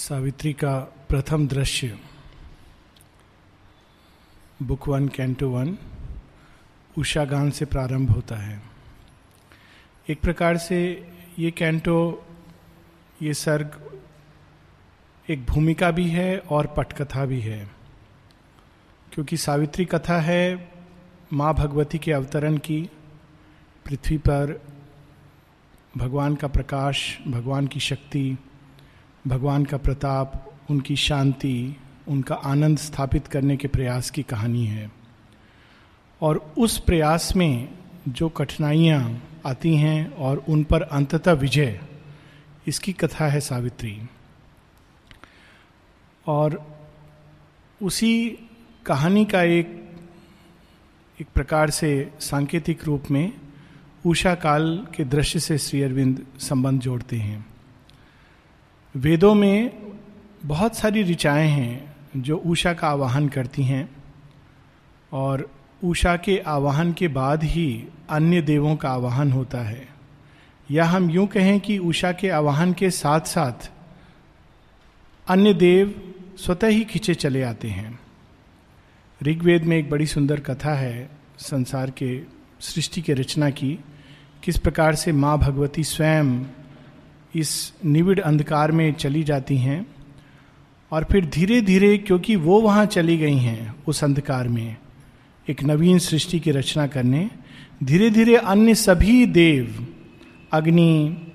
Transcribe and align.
सावित्री 0.00 0.52
का 0.52 0.78
प्रथम 1.08 1.46
दृश्य, 1.48 1.98
बुक 4.62 4.88
वन, 4.88 5.08
कैंटो 5.08 5.48
वन, 5.50 5.76
उषा 6.98 7.24
गान 7.24 7.50
से 7.50 7.64
प्रारंभ 7.64 8.10
होता 8.10 8.36
है। 8.36 8.62
एक 10.08 10.20
प्रकार 10.20 10.56
से 10.56 10.80
ये 11.38 11.50
कैंटो, 11.50 12.26
ये 13.22 13.34
सर्ग 13.34 13.78
एक 15.28 15.46
भूमिका 15.46 15.90
भी 15.90 16.08
है 16.08 16.38
और 16.38 16.66
पटकथा 16.66 17.24
भी 17.24 17.40
है, 17.40 17.70
क्योंकि 19.12 19.36
सावित्री 19.36 19.84
कथा 19.84 20.20
है 20.20 20.72
माँ 21.32 21.54
भगवती 21.54 21.98
के 21.98 22.12
अवतरण 22.12 22.56
की, 22.58 22.82
पृथ्वी 23.86 24.18
पर 24.18 24.60
भगवान 25.96 26.34
का 26.34 26.48
प्रकाश, 26.48 27.18
भगवान 27.28 27.66
की 27.66 27.80
शक्ति 27.80 28.38
भगवान 29.26 29.64
का 29.64 29.76
प्रताप, 29.76 30.52
उनकी 30.70 30.96
शांति, 30.96 31.76
उनका 32.08 32.34
आनंद 32.34 32.78
स्थापित 32.78 33.26
करने 33.26 33.56
के 33.56 33.68
प्रयास 33.68 34.10
की 34.10 34.22
कहानी 34.22 34.66
है। 34.66 34.92
और 36.22 36.54
उस 36.58 36.78
प्रयास 36.78 37.36
में 37.36 37.68
जो 38.08 38.28
कठिनाइयाँ 38.28 39.24
आती 39.46 39.74
हैं 39.76 40.10
और 40.10 40.44
उन 40.48 40.64
पर 40.64 40.82
अंततः 40.82 41.32
विजय, 41.32 41.80
इसकी 42.66 42.92
कथा 42.92 43.28
है 43.28 43.40
सावित्री। 43.40 44.02
और 46.26 46.78
उसी 47.82 48.38
कहानी 48.86 49.24
का 49.24 49.42
एक 49.42 49.90
एक 51.20 51.26
प्रकार 51.34 51.70
से 51.70 52.12
सांकेतिक 52.20 52.84
रूप 52.84 53.04
में 53.10 53.32
उषा 54.06 54.34
काल 54.34 54.86
के 54.96 55.04
दृश्य 55.04 55.40
से 55.40 55.58
श्री 55.58 55.82
अरविंद 55.82 56.26
संबंध 56.38 56.80
जोड़ते 56.80 57.16
हैं। 57.16 57.49
वेदों 58.96 59.34
में 59.34 59.82
बहुत 60.44 60.76
सारी 60.76 61.02
ऋचाएँ 61.02 61.48
हैं 61.48 61.96
जो 62.16 62.36
उषा 62.36 62.72
का 62.72 62.88
आवाहन 62.88 63.28
करती 63.28 63.62
हैं 63.62 63.88
और 65.12 65.50
उषा 65.84 66.16
के 66.16 66.38
आवाहन 66.38 66.92
के 66.92 67.08
बाद 67.08 67.44
ही 67.44 67.84
अन्य 68.10 68.42
देवों 68.42 68.76
का 68.76 68.90
आवाहन 68.90 69.32
होता 69.32 69.58
है। 69.58 69.88
या 70.70 70.84
हम 70.84 71.10
यूँ 71.10 71.26
कहें 71.26 71.60
कि 71.60 71.78
उषा 71.78 72.12
के 72.12 72.28
आवाहन 72.28 72.72
के 72.72 72.90
साथ 72.90 73.20
साथ 73.20 73.70
अन्य 75.28 75.54
देव 75.54 76.12
स्वतः 76.38 76.66
ही 76.66 76.84
खींचे 76.84 77.14
चले 77.14 77.42
आते 77.42 77.68
हैं। 77.68 77.98
ऋग्वेद 79.22 79.64
में 79.64 79.76
एक 79.76 79.90
बड़ी 79.90 80.06
सुंदर 80.06 80.40
कथा 80.40 80.74
है 80.74 81.10
संसार 81.38 81.90
के 81.90 82.22
सृष्टि 82.60 83.02
के 83.02 83.14
रचना 83.14 83.50
की, 83.50 83.78
किस 84.42 84.58
प्रकार 84.58 84.94
से 84.94 85.12
माँ 85.12 85.38
भगवती 85.38 85.84
स्वयं 85.84 86.42
इस 87.34 87.72
निविड़ 87.84 88.20
अंधकार 88.20 88.72
में 88.72 88.92
चली 88.92 89.22
जाती 89.22 89.56
हैं 89.56 89.86
और 90.92 91.04
फिर 91.04 91.26
धीरे 91.26 91.60
धीरे 91.60 91.98
क्योंकि 91.98 92.36
वो 92.36 92.60
वहाँ 92.60 92.86
चली 92.86 93.16
गई 93.16 93.36
हैं, 93.36 93.74
उस 93.86 94.04
अंधकार 94.04 94.48
में, 94.48 94.76
एक 95.48 95.62
नवीन 95.62 95.98
सृष्टि 95.98 96.40
की 96.40 96.50
रचना 96.50 96.86
करने 96.86 97.30
धीरे 97.84 98.10
धीरे 98.10 98.36
अन्य 98.36 98.74
सभी 98.74 99.26
देव, 99.26 99.86
अग्नि, 100.52 101.26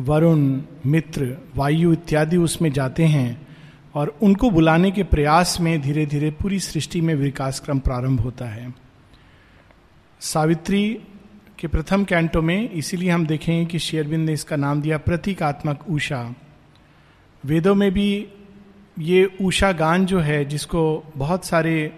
वरुण, 0.00 0.60
मित्र, 0.86 1.36
वायु 1.56 1.92
इत्यादि 1.92 2.36
उसमें 2.36 2.72
जाते 2.72 3.04
हैं 3.04 3.46
और 3.94 4.16
उनको 4.22 4.50
बुलाने 4.50 4.90
के 4.90 5.02
प्रयास 5.02 5.60
में 5.60 5.80
धीरे 5.80 6.06
धीरे 6.06 6.30
पूरी 6.30 6.58
सृष्टि 6.60 7.00
में 7.00 7.14
विकास 7.14 7.60
क्रम 7.60 7.78
प्रारंभ 7.78 8.20
होता 8.20 8.44
है। 8.44 8.74
सावित्री 10.20 10.98
कि 11.58 11.66
प्रथम 11.66 12.04
कैंटो 12.04 12.42
में 12.42 12.70
इसीलिए 12.70 13.10
हम 13.10 13.26
देखेंगे 13.26 13.64
कि 13.66 13.78
शेयरबिंद 13.78 14.26
ने 14.26 14.32
इसका 14.32 14.56
नाम 14.56 14.82
दिया 14.82 14.98
प्रतीकात्मक 14.98 15.84
ऊषा। 15.90 16.34
वेदों 17.44 17.74
में 17.74 17.90
भी 17.92 18.28
ये 18.98 19.30
ऊषा 19.40 19.72
गान 19.72 20.06
जो 20.06 20.20
है, 20.20 20.44
जिसको 20.44 21.12
बहुत 21.16 21.44
सारे 21.46 21.92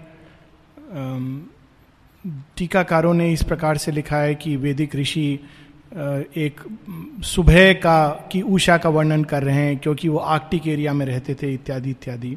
टीकाकारों 2.57 3.15
ने 3.15 3.33
इस 3.33 3.43
प्रकार 3.43 3.77
से 3.77 3.93
लिखा 3.93 4.17
है 4.17 4.35
कि 4.35 4.57
वैदिक 4.57 4.97
ऋषि 4.97 5.39
एक 6.37 6.61
सुबह 7.25 7.73
का, 7.73 8.29
की 8.33 8.43
ऊषा 8.43 8.77
का 8.79 8.89
वर्णन 8.89 9.25
कर 9.25 9.43
रहे 9.43 9.55
हैं, 9.57 9.77
क्योंकि 9.79 10.09
वो 10.09 10.19
आर्कटिक 10.19 10.67
एरिया 10.67 10.93
में 10.93 11.05
रहते 11.07 11.35
थे, 11.35 11.53
इत्यादि 11.55 11.91
इत्यादि। 11.91 12.37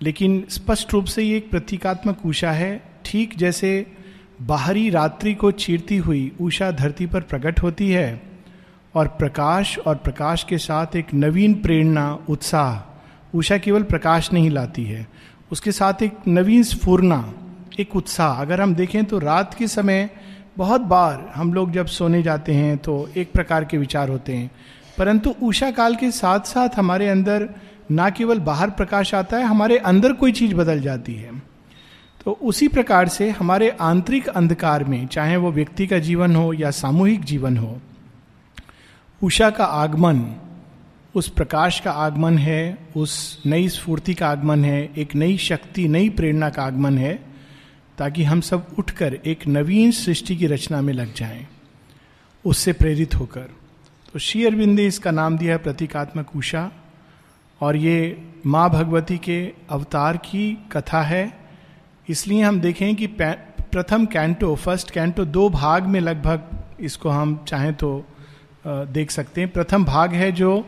लेकिन 0.00 0.44
स्पष्ट 0.50 0.92
रूप 0.92 1.04
से 1.04 1.22
ये 1.22 1.36
एक 1.36 1.50
प्रतीकात्मक 1.50 2.26
ऊषा 2.26 2.52
है। 2.52 2.80
ठीक 3.04 3.36
जैसे 3.38 3.70
बाहरी 4.42 4.90
रात्रि 4.90 5.34
को 5.34 5.50
चीरती 5.50 5.96
हुई 5.96 6.32
उषा 6.40 6.70
धरती 6.70 7.06
पर 7.06 7.20
प्रकट 7.20 7.62
होती 7.62 7.90
है 7.90 8.20
और 8.94 9.08
प्रकाश 9.08 9.78
और 9.78 9.96
प्रकाश 9.96 10.44
के 10.44 10.58
साथ 10.58 10.96
एक 10.96 11.06
नवीन 11.14 11.54
प्रेरणा, 11.54 12.18
उत्साह 12.28 13.36
उषा 13.38 13.58
केवल 13.58 13.82
प्रकाश 13.82 14.32
नहीं 14.32 14.50
लाती 14.50 14.84
है। 14.84 15.06
उसके 15.52 15.72
साथ 15.72 16.02
एक 16.02 16.16
नवीन 16.28 16.62
स्फूर्णा, 16.62 17.32
एक 17.80 17.96
उत्साह। 17.96 18.40
अगर 18.40 18.60
हम 18.60 18.74
देखें 18.74 19.04
तो 19.04 19.18
रात 19.18 19.54
के 19.54 19.68
समय 19.68 20.10
बहुत 20.56 20.80
बार 20.80 21.32
हम 21.34 21.52
लोग 21.52 21.72
जब 21.72 21.86
सोने 21.86 22.22
जाते 22.22 22.54
हैं 22.54 22.76
तो 22.78 23.08
एक 23.16 23.32
प्रकार 23.32 23.64
के 23.64 23.78
विचार 23.78 24.08
होते 24.08 24.34
हैं। 24.34 24.50
परंतु 24.98 25.34
उषा 25.42 25.70
काल 25.70 25.96
के 25.96 26.10
साथ 26.10 26.40
साथ 26.40 26.68
हमारे 26.76 27.08
अंदर 27.08 27.48
ना 27.90 28.10
केवल 28.10 28.38
बाहर 28.38 28.70
प्रकाश 28.70 29.14
आता 29.14 29.36
है, 29.36 29.44
हमारे 29.44 29.78
अंदर 29.78 30.12
कोई 30.12 30.32
चीज़ 30.32 30.54
बदल 30.54 30.80
जाती 30.80 31.14
है। 31.14 31.47
तो 32.26 32.32
उसी 32.32 32.68
प्रकार 32.68 33.08
से 33.08 33.30
हमारे 33.30 33.68
आंतरिक 33.70 34.28
अंधकार 34.28 34.84
में, 34.84 35.06
चाहे 35.06 35.36
वो 35.36 35.52
व्यक्ति 35.52 35.86
का 35.86 35.98
जीवन 35.98 36.36
हो 36.36 36.52
या 36.52 36.70
सामूहिक 36.70 37.24
जीवन 37.24 37.56
हो, 37.56 37.80
उषा 39.22 39.50
का 39.50 39.64
आगमन, 39.64 40.24
उस 41.14 41.28
प्रकाश 41.28 41.80
का 41.80 41.90
आगमन 41.90 42.38
है, 42.38 42.78
उस 42.96 43.42
नई 43.46 43.68
स्फूर्ति 43.68 44.14
का 44.14 44.28
आगमन 44.28 44.64
है, 44.64 44.90
एक 44.98 45.14
नई 45.14 45.36
शक्ति, 45.38 45.88
नई 45.88 46.08
प्रेरणा 46.08 46.50
का 46.50 46.62
आगमन 46.62 46.98
है, 46.98 47.14
ताकि 47.98 48.24
हम 48.24 48.40
सब 48.40 48.66
उठकर 48.78 49.14
एक 49.26 49.46
नवीन 49.48 49.90
सृष्टि 49.90 50.36
की 50.36 50.46
रचना 50.46 50.80
में 50.80 50.92
लग 50.92 51.14
जाएँ, 51.14 51.46
उससे 52.44 52.72
प्रेरित 52.72 53.14
होकर। 53.14 53.48
तो 54.12 54.18
श्री 54.18 54.44
अरविंद 54.44 54.74
ने 54.76 54.86
इसका 54.86 55.10
नाम 55.10 55.38
दिया 55.38 55.52
है 55.52 55.58
प्रतीकात्मक 55.58 56.36
उषा, 56.36 56.70
और 57.60 57.76
ये 57.76 58.22
माँ 58.46 58.70
भगवती 58.70 59.18
के 59.18 59.40
अवतार 59.70 60.16
की 60.16 60.52
कथा 60.72 61.02
है 61.02 61.37
इसलिए 62.08 62.42
हम 62.42 62.60
देखें 62.60 62.94
कि 62.96 63.06
प्रथम 63.06 64.04
कैंटो, 64.06 64.54
फ़र्स्ट 64.54 64.90
कैंटो 64.90 65.24
दो 65.24 65.48
भाग 65.50 65.86
में 65.86 66.00
लगभग 66.00 66.42
इसको 66.80 67.08
हम 67.08 67.36
चाहें 67.48 67.72
तो 67.74 68.04
देख 68.66 69.10
सकते 69.10 69.40
हैं। 69.40 69.50
प्रथम 69.52 69.84
भाग 69.84 70.12
है 70.12 70.30
जो 70.32 70.66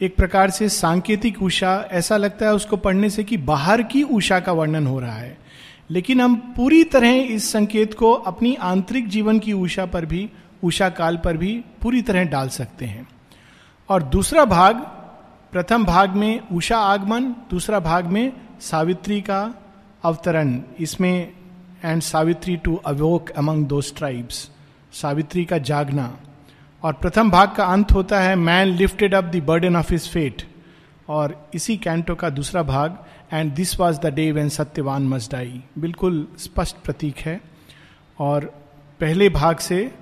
एक 0.00 0.16
प्रकार 0.16 0.50
से 0.50 0.68
सांकेतिक 0.68 1.42
उषा, 1.42 1.88
ऐसा 1.92 2.16
लगता 2.16 2.46
है 2.46 2.52
उसको 2.54 2.76
पढ़ने 2.76 3.10
से 3.10 3.24
कि 3.24 3.36
बाहर 3.36 3.82
की 3.82 4.02
उषा 4.02 4.40
का 4.40 4.52
वर्णन 4.52 4.86
हो 4.86 4.98
रहा 5.00 5.12
है। 5.12 5.36
लेकिन 5.90 6.20
हम 6.20 6.34
पूरी 6.56 6.82
तरह 6.84 7.08
इस 7.08 7.50
संकेत 7.52 7.94
को 7.94 8.12
अपनी 8.12 8.54
आंतरिक 8.54 9.08
जीवन 9.08 9.38
की 9.38 9.52
उषा 9.52 9.86
पर 9.86 10.06
भी, 10.06 10.28
उषा 10.62 10.88
काल 10.88 11.16
पर 11.16 11.36
भी 11.36 11.52
पूरी 11.82 12.02
तरह 12.02 12.24
डाल 12.24 12.48
सकते 12.48 12.84
हैं। 12.84 13.08
और 13.88 14.02
दूसरा 14.02 14.44
भाग, 14.44 14.76
प्रथम 15.52 15.84
भाग 15.84 16.10
में 16.10 16.40
उषा 16.48 16.78
आगमन, 16.78 17.24
दूसरा 17.50 17.80
भाग 17.80 18.06
में 18.06 18.32
सावित्री 18.60 19.20
का 19.20 19.42
अवतरण, 20.02 20.60
इसमें 20.80 21.32
and 21.84 22.02
Savitri 22.02 22.56
too 22.56 22.74
awoke 22.76 23.30
among 23.30 23.66
those 23.66 23.80
tribes 23.80 24.50
Savitri 24.92 25.44
का 25.44 25.58
जागना। 25.58 26.18
और 26.82 26.92
प्रथम 26.92 27.30
भाग 27.30 27.54
का 27.54 27.64
अंत 27.64 27.92
होता 27.92 28.20
है 28.20 28.36
man 28.36 28.68
lifted 28.68 29.14
up 29.14 29.24
the 29.24 29.36
burden 29.36 29.76
of 29.76 29.92
his 29.92 30.08
fate 30.08 30.42
और 31.08 31.50
इसी 31.54 31.76
कैंटो 31.76 32.14
का 32.14 32.30
दूसरा 32.30 32.62
भाग 32.62 32.98
and 33.32 33.54
this 33.54 33.80
was 33.80 33.98
the 34.00 34.06
day 34.06 34.32
when 34.32 34.48
Satyavan 34.48 35.02
must 35.02 35.32
die 35.32 35.62
बिल्कुल 35.78 36.28
स्पष्ट 36.38 36.76
प्रतीक 36.76 37.18
है। 37.18 37.40
और 38.18 38.44
पहले 39.00 39.28
भाग 39.28 39.56
से 39.56 39.92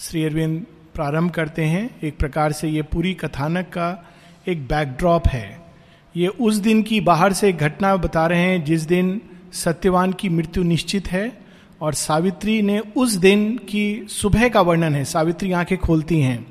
श्री 0.00 0.24
अरविंद 0.24 0.66
प्रारंभ 0.94 1.30
करते 1.30 1.64
हैं। 1.64 2.00
एक 2.02 2.18
प्रकार 2.18 2.52
से 2.52 2.68
ये 2.68 2.82
पूरी 2.82 3.14
कथानक 3.14 3.66
का 3.66 4.04
एक 4.48 4.68
बैकड्रॉप 4.68 5.28
है। 5.28 5.61
ये 6.16 6.28
उस 6.28 6.56
दिन 6.56 6.82
की 6.82 7.00
बाहर 7.00 7.32
से 7.32 7.52
घटना 7.52 7.96
बता 7.96 8.26
रहे 8.26 8.40
हैं 8.40 8.64
जिस 8.64 8.82
दिन 8.82 9.20
सत्यवान 9.52 10.12
की 10.12 10.28
मृत्यु 10.28 10.64
निश्चित 10.64 11.08
है 11.08 11.38
और 11.80 11.94
सावित्री 11.94 12.62
ने 12.62 12.78
उस 12.78 13.12
दिन 13.12 13.56
की 13.56 14.06
सुबह 14.08 14.48
का 14.48 14.60
वर्णन 14.60 14.94
है। 14.94 15.04
सावित्री 15.04 15.52
आँखें 15.52 15.78
खोलती 15.78 16.20
हैं 16.20 16.46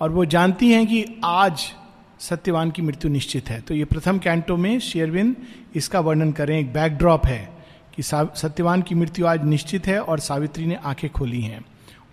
और 0.00 0.10
वो 0.10 0.24
जानती 0.24 0.72
हैं 0.72 0.86
कि 0.86 1.06
आज 1.24 1.72
सत्यवान 2.20 2.70
की 2.70 2.82
मृत्यु 2.82 3.10
निश्चित 3.10 3.50
है। 3.50 3.60
तो 3.60 3.74
ये 3.74 3.84
प्रथम 3.84 4.18
कैंटो 4.18 4.56
में 4.56 4.80
शेयरविंद 4.80 5.36
इसका 5.74 6.00
वर्णन 6.00 6.32
करें। 6.32 6.58
एक 6.58 6.72
बैकड्रॉप 6.72 7.26
है 7.26 7.50
कि 7.96 8.02
सत्यवान 8.02 8.82
की 8.82 8.94
मृत्यु 8.94 9.26
आज 9.26 9.44
निश्चित 9.44 9.86
है 9.86 10.00
और 10.02 10.18
सावित्री 10.18 10.66
ने 10.66 10.74
आँखें 10.74 11.10
खोली 11.10 11.40
हैं। 11.40 11.64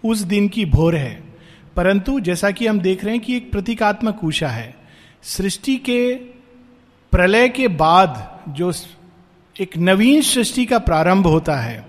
उस 0.06 0.20
दिन 0.20 0.48
की 0.48 0.66
भोर 0.66 0.96
है। 0.96 1.24
परंतु 1.76 2.20
जैसा 2.20 2.52
कि 2.52 2.68
हम 2.68 2.80
देख 2.80 3.06
रहे 3.06 3.16
हैं 3.16 3.24
कि 3.24 3.38
एक 3.38 3.52
प्रतीकात्मक 3.52 4.24
ऊषा 4.24 4.48
है। 4.48 4.76
सृष्टि 5.24 5.76
के 5.78 6.34
प्रलय 7.14 7.50
के 7.50 7.68
बाद 7.68 8.40
जो 8.50 8.74
एक 9.60 9.78
नवीन 9.78 10.22
सृष्टि 10.22 10.66
का 10.66 10.80
प्रारंभ 10.80 11.28
होता 11.28 11.56
है, 11.56 11.88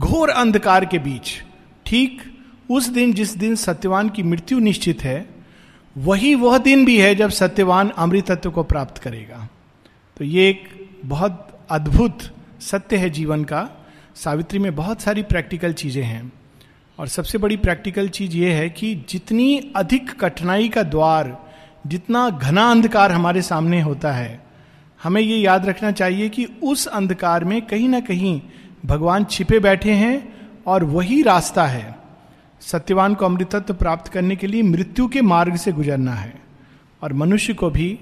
घोर 0.00 0.28
अंधकार 0.28 0.84
के 0.84 0.98
बीच, 0.98 1.42
ठीक 1.86 2.22
उस 2.70 2.88
दिन 2.88 3.12
जिस 3.12 3.36
दिन 3.36 3.54
सत्यवान 3.54 4.08
की 4.08 4.22
मृत्यु 4.22 4.58
निश्चित 4.58 5.02
है, 5.02 5.28
वही 5.96 6.34
वह 6.34 6.58
दिन 6.58 6.84
भी 6.84 7.00
है 7.00 7.14
जब 7.14 7.30
सत्यवान 7.30 7.88
अमृतत्व 7.88 8.50
को 8.50 8.62
प्राप्त 8.62 8.98
करेगा। 8.98 9.48
तो 10.16 10.24
ये 10.24 10.48
एक 10.48 10.90
बहुत 11.04 11.58
अद्भुत 11.70 12.18
सत्य 12.60 12.96
है 12.96 13.10
जीवन 13.10 13.44
का। 13.44 13.68
सावित्री 14.16 14.58
में 14.58 14.76
बहुत 14.76 15.00
सारी 15.00 15.22
प्रैक्टिकल 15.22 15.72
चीज़ें 15.72 16.04
हैं। 16.04 16.32
और 16.98 17.08
सबसे 17.08 17.38
बड़ी 17.38 17.56
प्रैक्टिकल 17.56 18.08
चीज़ 18.08 18.36
ये 18.36 18.52
है 18.52 18.70
कि 18.70 19.04
जितनी 19.08 19.72
अधिक 19.76 20.20
कठिनाई 20.20 20.68
का 20.68 20.82
द्वार 20.82 21.47
जितना 21.86 22.28
घना 22.30 22.70
अंधकार 22.70 23.12
हमारे 23.12 23.42
सामने 23.42 23.80
होता 23.80 24.12
है, 24.12 24.40
हमें 25.02 25.20
ये 25.22 25.36
याद 25.36 25.66
रखना 25.66 25.90
चाहिए 25.90 26.28
कि 26.28 26.44
उस 26.44 26.86
अंधकार 26.86 27.44
में 27.44 27.60
कहीं 27.62 27.88
ना 27.88 28.00
कहीं 28.00 28.40
भगवान 28.86 29.24
छिपे 29.24 29.58
बैठे 29.58 29.92
हैं 29.92 30.36
और 30.66 30.84
वही 30.84 31.22
रास्ता 31.22 31.66
है। 31.66 31.96
सत्यवान 32.60 33.14
को 33.14 33.24
अमृतत्व 33.24 33.74
प्राप्त 33.74 34.12
करने 34.12 34.36
के 34.36 34.46
लिए 34.46 34.62
मृत्यु 34.62 35.08
के 35.08 35.22
मार्ग 35.22 35.56
से 35.56 35.72
गुजरना 35.72 36.12
है 36.12 36.34
और 37.02 37.12
मनुष्य 37.12 37.54
को 37.54 37.70
भी 37.70 37.98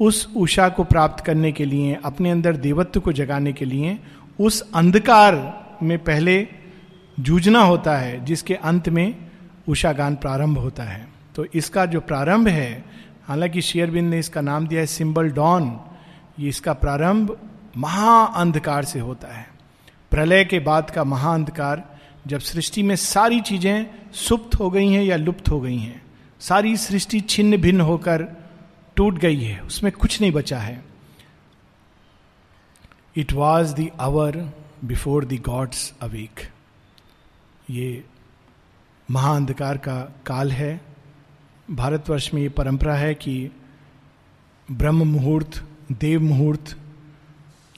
उस 0.00 0.28
उषा 0.36 0.68
को 0.68 0.84
प्राप्त 0.84 1.24
करने 1.24 1.52
के 1.52 1.64
लिए, 1.64 1.98
अपने 2.04 2.30
अंदर 2.30 2.56
देवत्व 2.56 3.00
को 3.00 3.12
जगाने 3.12 3.52
के 3.52 3.64
लिए 3.64 3.98
उस 4.40 4.60
अंधकार 4.74 5.34
में 5.82 5.98
पहले 5.98 6.48
जूझना 7.20 7.60
होता 7.60 7.96
है, 7.98 8.24
जिसके 8.24 8.54
अंत 8.54 8.88
में 8.88 9.14
उषा 9.68 9.92
गान 9.92 10.16
प्रारंभ 10.16 10.58
होता 10.58 10.82
है। 10.82 11.15
तो 11.36 11.44
इसका 11.54 11.84
जो 11.86 12.00
प्रारंभ 12.00 12.48
है, 12.48 12.84
हालाँकि 13.26 13.60
शेयरबिंद 13.62 14.10
ने 14.10 14.18
इसका 14.18 14.40
नाम 14.40 14.66
दिया 14.66 14.80
है 14.80 14.86
सिंबल 14.86 15.30
डॉन, 15.30 15.78
ये 16.38 16.48
इसका 16.48 16.72
प्रारंभ 16.74 17.36
महाअंधकार 17.76 18.84
से 18.84 19.00
होता 19.00 19.28
है। 19.28 19.46
प्रलय 20.12 20.44
के 20.44 20.58
बाद 20.60 20.90
का 20.90 21.04
महाअंधकार 21.04 21.84
जब 22.26 22.40
सृष्टि 22.40 22.82
में 22.82 22.94
सारी 22.96 23.40
चीज़ें 23.40 23.86
सुप्त 24.14 24.58
हो 24.58 24.70
गई 24.70 24.88
हैं 24.88 25.02
या 25.04 25.16
लुप्त 25.16 25.48
हो 25.50 25.60
गई 25.60 25.76
हैं, 25.76 26.02
सारी 26.40 26.76
सृष्टि 26.76 27.20
छिन्न 27.20 27.56
भिन्न 27.56 27.80
होकर 27.80 28.26
टूट 28.96 29.18
गई 29.18 29.40
है, 29.40 29.60
उसमें 29.60 29.92
कुछ 29.92 30.20
नहीं 30.20 30.32
बचा 30.32 30.58
है। 30.58 30.82
It 33.16 33.32
was 33.32 33.74
the 33.74 33.88
hour 34.00 34.36
before 34.84 35.24
the 35.24 35.40
gods 35.46 35.92
awake 36.02 36.40
ये 37.70 38.04
महाअंधकार 39.08 39.76
का 39.78 40.00
काल 40.26 40.52
है 40.52 40.80
भारतवर्ष 41.70 42.34
में 42.34 42.42
ये 42.42 42.48
परंपरा 42.48 42.94
है 42.94 43.14
कि 43.14 43.50
ब्रह्म 44.70 45.06
मुहूर्त, 45.08 45.68
देव 45.92 46.22
मुहूर्त, 46.22 46.76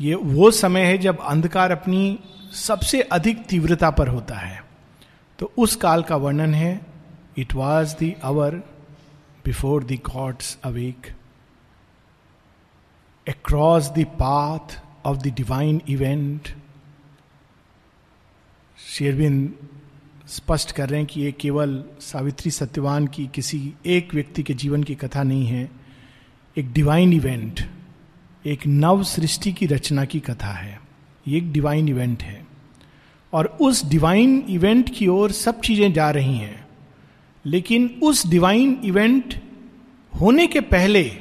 ये 0.00 0.14
वो 0.14 0.50
समय 0.50 0.80
है 0.80 0.98
जब 0.98 1.18
अंधकार 1.20 1.70
अपनी 1.70 2.18
सबसे 2.52 3.00
अधिक 3.02 3.44
तीव्रता 3.44 3.90
पर 3.90 4.08
होता 4.08 4.34
है। 4.34 4.64
तो 5.38 5.52
उस 5.58 5.76
काल 5.76 6.02
का 6.02 6.16
वर्णन 6.16 6.54
है 6.54 6.86
it 7.38 7.54
was 7.54 7.94
the 8.04 8.14
hour 8.22 8.54
before 9.44 9.84
the 9.84 9.92
gods 9.92 10.58
awake 10.64 11.06
across 13.28 13.90
the 13.90 14.04
path 14.04 14.82
of 15.04 15.18
the 15.18 15.26
divine 15.26 15.80
event 15.88 16.48
Sherwin 18.78 19.54
स्पष्ट 20.28 20.72
कर 20.72 20.88
रहे 20.88 21.00
हैं 21.00 21.06
कि 21.06 21.20
ये 21.20 21.32
केवल 21.32 21.84
सावित्री 22.00 22.50
सत्यवान 22.50 23.06
की 23.06 23.30
किसी 23.34 23.74
एक 23.86 24.14
व्यक्ति 24.14 24.42
के 24.42 24.54
जीवन 24.54 24.82
की 24.82 24.94
कथा 24.94 25.22
नहीं 25.22 25.46
है, 25.46 25.70
एक 26.58 26.72
डिवाइन 26.72 27.12
इवेंट 27.12 27.60
एक 28.46 28.66
नव 28.66 29.02
सृष्टि 29.02 29.52
की 29.52 29.66
रचना 29.66 30.04
की 30.04 30.20
कथा 30.20 30.52
है। 30.52 30.80
ये 31.28 31.38
एक 31.38 31.52
डिवाइन 31.52 31.88
इवेंट 31.88 32.22
है। 32.22 32.46
और 33.32 33.46
उस 33.60 33.86
डिवाइन 33.86 34.44
इवेंट 34.48 34.94
की 34.94 35.06
ओर 35.06 35.32
सब 35.32 35.60
चीज़ें 35.60 35.92
जा 35.92 36.10
रही 36.10 36.38
हैं। 36.38 36.68
लेकिन 37.46 38.00
उस 38.02 38.26
डिवाइन 38.26 38.80
इवेंट 38.84 39.42
होने 40.20 40.46
के 40.46 40.60
पहले 40.60 41.12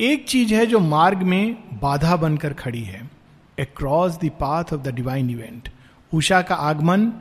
एक 0.00 0.24
चीज़ 0.28 0.54
है 0.54 0.66
जो 0.66 0.78
मार्ग 0.78 1.18
में 1.18 1.54
बाधा 1.80 2.16
बनकर 2.16 2.52
खड़ी 2.52 2.82
है। 2.82 3.10
Across 3.58 4.16
the 4.16 4.30
path 4.40 4.64
of 4.64 4.80
the 4.80 4.88
divine 4.88 5.30
event 5.30 5.68
Usha 6.14 6.42
का 6.42 6.54
आगमन 6.54 7.12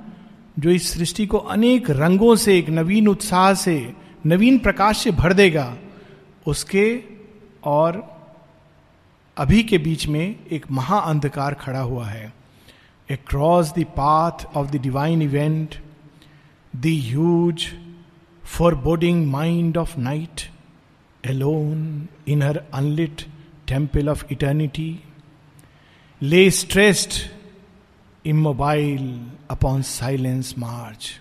जो 0.60 0.70
इस 0.70 0.94
सृष्टि 0.94 1.26
को 1.26 1.38
अनेक 1.38 1.90
रंगों 1.90 2.36
से, 2.36 2.58
एक 2.58 2.70
नवीन 2.70 3.08
उत्साह 3.08 3.54
से, 3.54 3.94
नवीन 4.26 4.60
प्रकाश 4.60 4.98
से 4.98 5.12
भर 5.12 5.34
देगा, 5.34 5.78
उसके 6.48 7.04
और 7.64 8.14
अभी 9.38 9.64
के 9.64 9.78
बीच 9.78 10.08
में 10.08 10.36
एक 10.52 10.72
महाअंधकार 10.72 11.54
खड़ा 11.54 11.80
हुआ 11.80 12.06
है। 12.06 12.34
Across 13.12 13.74
the 13.74 13.84
path 13.84 14.46
of 14.56 14.72
the 14.72 14.76
divine 14.76 15.22
event 15.22 15.76
the 16.76 17.58
foreboding 18.76 19.28
mind 19.28 19.78
of 19.78 19.98
night 20.00 20.42
alone 21.26 22.08
in 22.28 22.44
her 22.44 22.64
unlit 22.74 23.22
temple 23.68 24.10
of 24.10 24.26
eternity 24.32 25.00
lay 26.22 26.52
stretched 26.52 27.12
immobile 28.26 29.06
upon 29.52 29.82
silence 29.82 30.54
marge 30.58 31.12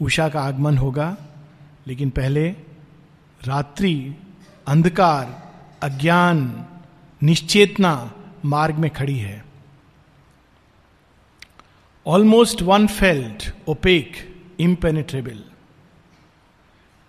Usha 0.00 0.28
का 0.28 0.40
आगमन 0.40 0.78
होगा, 0.78 1.16
लेकिन 1.86 2.10
पहले 2.10 2.48
रात्रि, 3.46 3.94
अंधकार, 4.66 5.26
अज्ञान, 5.82 6.66
निश्चेतना 7.22 7.94
मार्ग 8.44 8.74
में 8.74 8.90
खड़ी 8.90 9.18
है। 9.18 9.44
Almost 12.06 12.62
one 12.62 12.86
felt 12.86 13.52
opaque 13.68 14.16
impenetrable 14.60 15.42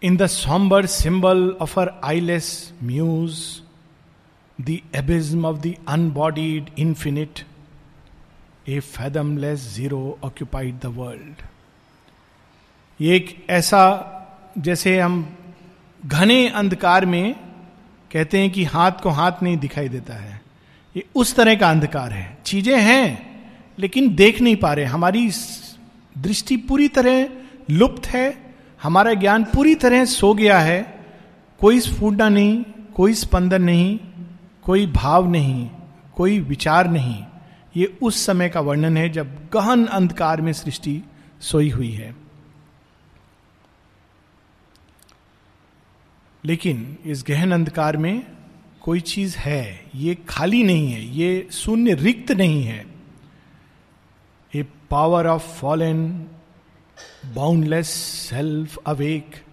in 0.02 0.18
the 0.18 0.26
sombre 0.28 0.86
symbol 0.86 1.50
of 1.62 1.80
her 1.80 1.92
eyeless 2.04 2.74
muse 2.84 3.40
the 4.60 4.78
abysm 4.96 5.46
of 5.46 5.58
the 5.58 5.74
unbodied 5.88 6.70
infinite 6.80 7.44
a 8.70 8.82
fathomless 8.82 9.78
zero 9.80 10.02
occupied 10.26 10.82
the 10.86 10.96
world. 10.98 11.44
ये 13.02 13.16
एक 13.16 13.46
ऐसा, 13.50 14.10
जैसे 14.58 15.00
हम 15.00 15.36
घने 16.06 16.50
अंधकार 16.50 17.06
में 17.06 17.36
कहते 18.12 18.40
हैं 18.40 18.50
कि 18.50 18.64
हाथ 18.64 18.92
को 18.92 19.10
हाथ 19.10 19.32
नहीं 19.44 19.58
दिखाई 19.58 19.90
देता 19.90 20.14
है। 20.14 20.42
ये 20.98 21.06
उस 21.16 21.36
तरह 21.36 21.56
का 21.56 21.70
अंधकार 21.70 22.12
है। 22.12 22.38
चीज़ें 22.46 22.82
हैं, 22.82 23.34
लेकिन 23.80 24.16
देख 24.16 24.42
नहीं 24.42 24.56
पा 24.56 24.74
रहे। 24.74 24.86
हमारी 24.86 25.32
दृष्टि 26.18 26.58
पूरी 26.58 26.88
तरह 26.88 27.30
लुप्त 27.72 28.08
है। 28.08 28.56
हमारा 28.84 29.14
ज्ञान 29.14 29.44
पूरी 29.44 29.76
तरह 29.76 30.06
सो 30.06 30.34
गया 30.34 30.60
है। 30.60 31.06
कोई 31.60 31.80
स्फूटना 31.80 32.30
नहीं, 32.30 32.64
कोई 32.96 33.14
स्पंदन 33.14 33.62
नहीं, 33.62 34.00
कोई 34.64 34.88
भाव 34.88 35.30
नहीं, 35.30 35.70
कोई 36.16 36.40
विचार 36.40 36.90
नहीं। 36.90 37.24
ये 37.78 37.98
उस 38.02 38.26
समय 38.26 38.50
का 38.50 38.62
वर्णन 38.62 38.98
है 38.98 39.10
जब 39.10 39.50
गहन 39.54 39.86
अंधकार 39.86 40.42
में 40.42 40.54
सृष्टि 40.54 41.04
सोई 41.42 41.70
हुई 41.70 41.92
है। 41.92 42.16
लेकिन 46.46 46.98
इस 47.06 47.24
गहन 47.28 47.52
अंधकार 47.52 47.98
में 47.98 48.28
कोई 48.82 49.00
चीज़ 49.00 49.38
है 49.38 49.86
ये 49.96 50.16
खाली 50.16 50.64
नहीं 50.64 50.92
है 50.92 51.06
ये 51.06 51.50
शून्य 51.52 51.94
रिक्त 51.94 52.32
नहीं 52.32 52.64
है। 52.64 52.94
power 54.94 55.26
of 55.26 55.40
fallen, 55.40 56.20
boundless 57.36 57.88
self 58.30 58.78
awake 58.78 59.44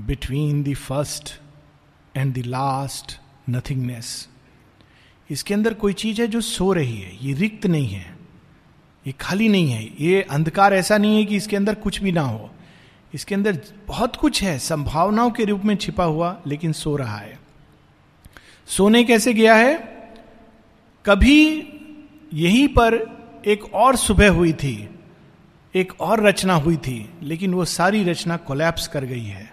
between 0.00 0.68
the 0.68 0.74
first 0.74 1.40
and 2.16 2.34
the 2.34 2.38
last 2.38 3.20
nothingness 3.50 4.28
इसके 5.30 5.54
अंदर 5.54 5.74
कोई 5.74 5.92
चीज़ 5.92 6.20
है 6.20 6.26
जो 6.28 6.40
सो 6.40 6.72
रही 6.72 6.96
है, 6.96 7.26
ये 7.26 7.32
रिक्त 7.34 7.66
नहीं 7.66 7.88
है, 7.88 8.16
ये 9.06 9.14
खाली 9.20 9.48
नहीं 9.48 9.70
है, 9.70 9.90
ये 10.00 10.22
अंधकार 10.22 10.74
ऐसा 10.74 10.98
नहीं 10.98 11.16
है 11.16 11.24
कि 11.24 11.36
इसके 11.36 11.56
अंदर 11.56 11.74
कुछ 11.74 12.02
भी 12.02 12.12
ना 12.12 12.20
हो। 12.20 12.50
इसके 13.14 13.34
अंदर 13.34 13.60
बहुत 13.86 14.16
कुछ 14.16 14.42
है, 14.42 14.58
संभावनाओं 14.58 15.30
के 15.30 15.44
रूप 15.44 15.64
में 15.64 15.76
छिपा 15.76 16.04
हुआ, 16.04 16.40
लेकिन 16.46 16.72
सो 16.72 16.96
रहा 16.96 17.16
है। 17.16 17.38
सोने 18.66 19.04
कैसे 19.04 19.34
गया 19.34 19.54
है? 19.54 19.74
कभी 21.06 21.68
यहीं 22.34 22.68
पर 22.68 22.94
एक 23.46 23.74
और 23.74 23.96
सुबह 23.96 24.30
हुई 24.30 24.52
थी, 24.52 24.88
एक 25.74 26.00
और 26.00 26.26
रचना 26.26 26.54
हुई 26.54 26.76
थी, 26.76 27.10
लेकिन 27.22 27.54
वो 27.54 27.64
सारी 27.64 28.04
रचना 28.04 28.36
कोलैप्स 28.36 28.86
कर 28.86 29.04
गई 29.04 29.24
है। 29.24 29.52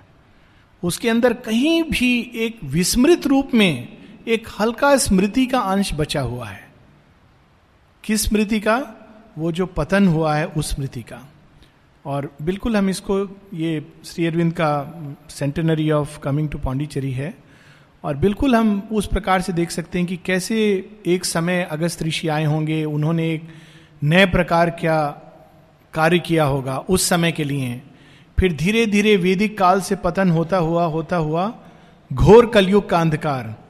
उसके 0.84 1.10
अंदर 1.10 1.34
कहीं 1.34 1.84
भी 1.84 2.32
एक 2.36 2.60
विस्मृत 2.63 3.27
रूप 3.27 3.51
में 3.53 4.03
एक 4.27 4.48
हल्का 4.60 4.98
स्मृति 4.98 5.46
का 5.46 5.60
अंश 5.60 5.94
बचा 5.94 6.22
हुआ 6.22 6.48
है। 6.48 6.72
किस 8.03 8.24
स्मृति 8.24 8.60
का? 8.60 8.88
वो 9.38 9.51
जो 9.51 9.65
पतन 9.65 10.08
हुआ 10.08 10.36
है 10.36 10.46
उस 10.46 10.70
स्मृति 10.70 11.01
का। 11.01 11.30
और 12.06 12.36
बिल्कुल 12.42 12.77
हम 12.77 12.89
इसको, 12.89 13.39
ये 13.53 13.86
श्री 14.06 14.25
अरविंद 14.25 14.53
का 14.53 14.94
centenary 15.30 15.92
of 15.92 16.20
coming 16.20 16.50
to 16.50 16.58
Pondicherry 16.58 17.12
है। 17.12 17.38
और 18.03 18.18
बिल्कुल 18.18 18.56
हम 18.56 18.89
उस 18.92 19.08
प्रकार 19.08 19.42
से 19.42 19.53
देख 19.53 19.72
सकते 19.72 19.98
हैं 19.98 20.08
कि 20.08 20.18
कैसे 20.18 20.89
एक 21.06 21.25
समय 21.25 21.68
अगस्त 21.72 22.03
ऋषि 22.03 22.27
आए 22.27 22.44
होंगे, 22.44 22.86
उन्होंने 22.86 23.34
एक 23.34 23.44
नए 24.03 24.25
प्रकार 24.25 24.70
क्या 24.70 25.06
कार्य 25.94 26.20
किया 26.20 26.44
होगा 26.44 26.77
उस 26.77 27.10
समय 27.10 27.32
के 27.32 27.44
लिए। 27.44 27.82
फिर 28.39 28.53
धीरे 28.53 28.86
धीरे 28.86 29.18
वैदिक 29.18 29.58
काल 29.58 29.82
से 29.82 29.96
पतन 29.96 30.32
होता 30.32 30.58
हुआ 30.58 30.86
होता 30.86 31.15
हुआ 31.15 31.53
घोर 32.13 32.46
कलयुग 32.46 32.89
का 32.89 33.00
अंधकार 33.00 33.62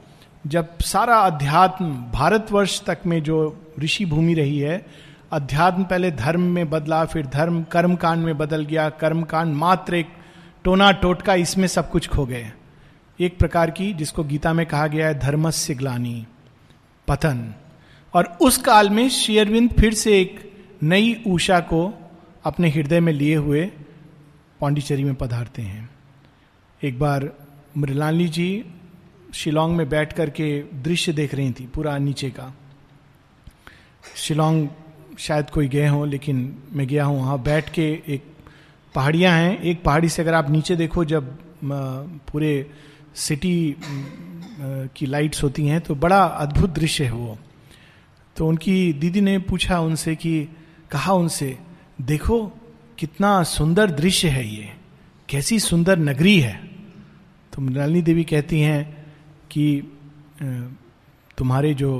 जब 0.47 0.79
सारा 0.79 1.15
अध्यात्म 1.15 1.85
भारतवर्ष 2.13 2.81
तक 2.81 2.97
में 3.05 3.23
जो 3.23 3.65
ऋषि 3.79 4.05
भूमि 4.05 4.33
रही 4.33 4.59
है, 4.59 4.85
अध्यात्म 5.31 5.83
पहले 5.83 6.12
धर्म 6.12 6.41
में 6.41 6.69
बदला, 6.69 7.05
फिर 7.05 7.25
धर्म 7.25 7.63
कर्म 7.63 7.95
कांड 7.95 8.25
में 8.25 8.38
बदल 8.38 8.65
गया 8.65 8.89
कर्म 8.89 9.23
कांड 9.23 9.55
मात्र 9.55 9.95
एक 9.95 10.07
टोना 10.63 10.91
टोटका 10.91 11.35
इसमें 11.35 11.67
सब 11.67 11.89
कुछ 11.89 12.07
खो 12.07 12.25
गए। 12.25 12.51
एक 13.19 13.39
प्रकार 13.39 13.71
की 13.71 13.93
जिसको 13.93 14.23
गीता 14.23 14.53
में 14.53 14.65
कहा 14.65 14.88
गया 14.88 15.07
है, 15.07 15.19
धर्मस्य 15.19 15.75
ग्लानी, 15.75 16.27
पतन। 17.07 17.53
और 18.13 18.38
उस 18.41 18.57
काल 18.57 18.89
में 18.89 19.09
शेयरविंद 19.09 19.71
फिर 19.71 19.93
से 19.93 20.21
एक 20.21 20.53
नई 20.83 21.23
ऊषा 21.27 21.59
को 21.59 21.93
अपने 22.43 22.69
हृदय 22.69 23.00
में 23.00 23.13
लिए 23.13 23.35
हुए 23.35 23.71
पांडिचेरी 24.59 25.03
में 25.03 25.15
पधारते 25.15 25.62
हैं। 25.62 25.89
एक 26.83 27.00
बार 27.00 27.29
मृलानी 27.77 28.27
जी 28.27 28.65
शिलोंग 29.34 29.75
में 29.78 29.88
बैठ 29.90 30.13
करके 30.13 30.48
दृश्य 30.84 31.13
देख 31.13 31.34
रही 31.36 31.52
थी, 31.52 31.66
पूरा 31.66 31.98
नीचे 31.98 32.30
का। 32.30 32.54
शिलोंग 34.16 34.68
शायद 35.20 35.50
कोई 35.50 35.68
गए 35.68 35.88
हों, 35.88 36.08
लेकिन 36.08 36.38
मैं 36.74 36.88
गया 36.88 37.06
हूँ। 37.06 37.20
वहाँ 37.20 37.42
बैठ 37.44 37.70
के 37.70 37.88
एक 38.08 38.24
पहाड़ियाँ 38.96 39.34
हैं। 39.34 39.60
एक 39.60 39.84
पहाड़ी 39.84 40.10
से 40.10 40.22
अगर 40.22 40.34
आप 40.34 40.50
नीचे 40.50 40.75
देखो, 40.75 41.06
जब 41.06 41.38
पूरे 42.28 42.70
सिटी 43.16 43.75
की 44.96 45.06
लाइट्स 45.06 45.44
होती 45.44 45.68
हैं 45.68 45.80
तो 45.82 45.96
बड़ा 45.96 46.24
अद्भुत 46.24 46.70
दृश्य 46.70 47.04
है 47.06 47.12
वो। 47.12 47.38
तो 48.36 48.48
उनकी 48.48 48.94
दीदी 48.94 49.22
ने 49.22 49.38
पूछा 49.40 49.80
उनसे 49.80 50.16
कि, 50.16 50.48
कहा 50.92 51.13
उनसे, 51.13 51.58
देखो, 52.02 52.46
कितना 52.98 53.42
सुंदर 53.44 53.92
दृश्य 53.92 54.30
है 54.30 54.48
ये। 54.48 54.72
कैसी 55.30 55.60
सुंदर 55.60 55.98
नगरी 56.00 56.40
है। 56.40 56.56
तो 57.54 57.62
मृणालिनी 57.62 58.02
देवी 58.02 58.24
कहती 58.24 58.60
हैं 58.60 59.02
कि 59.53 59.81
तुम्हारे 61.38 61.74
जो 61.74 61.91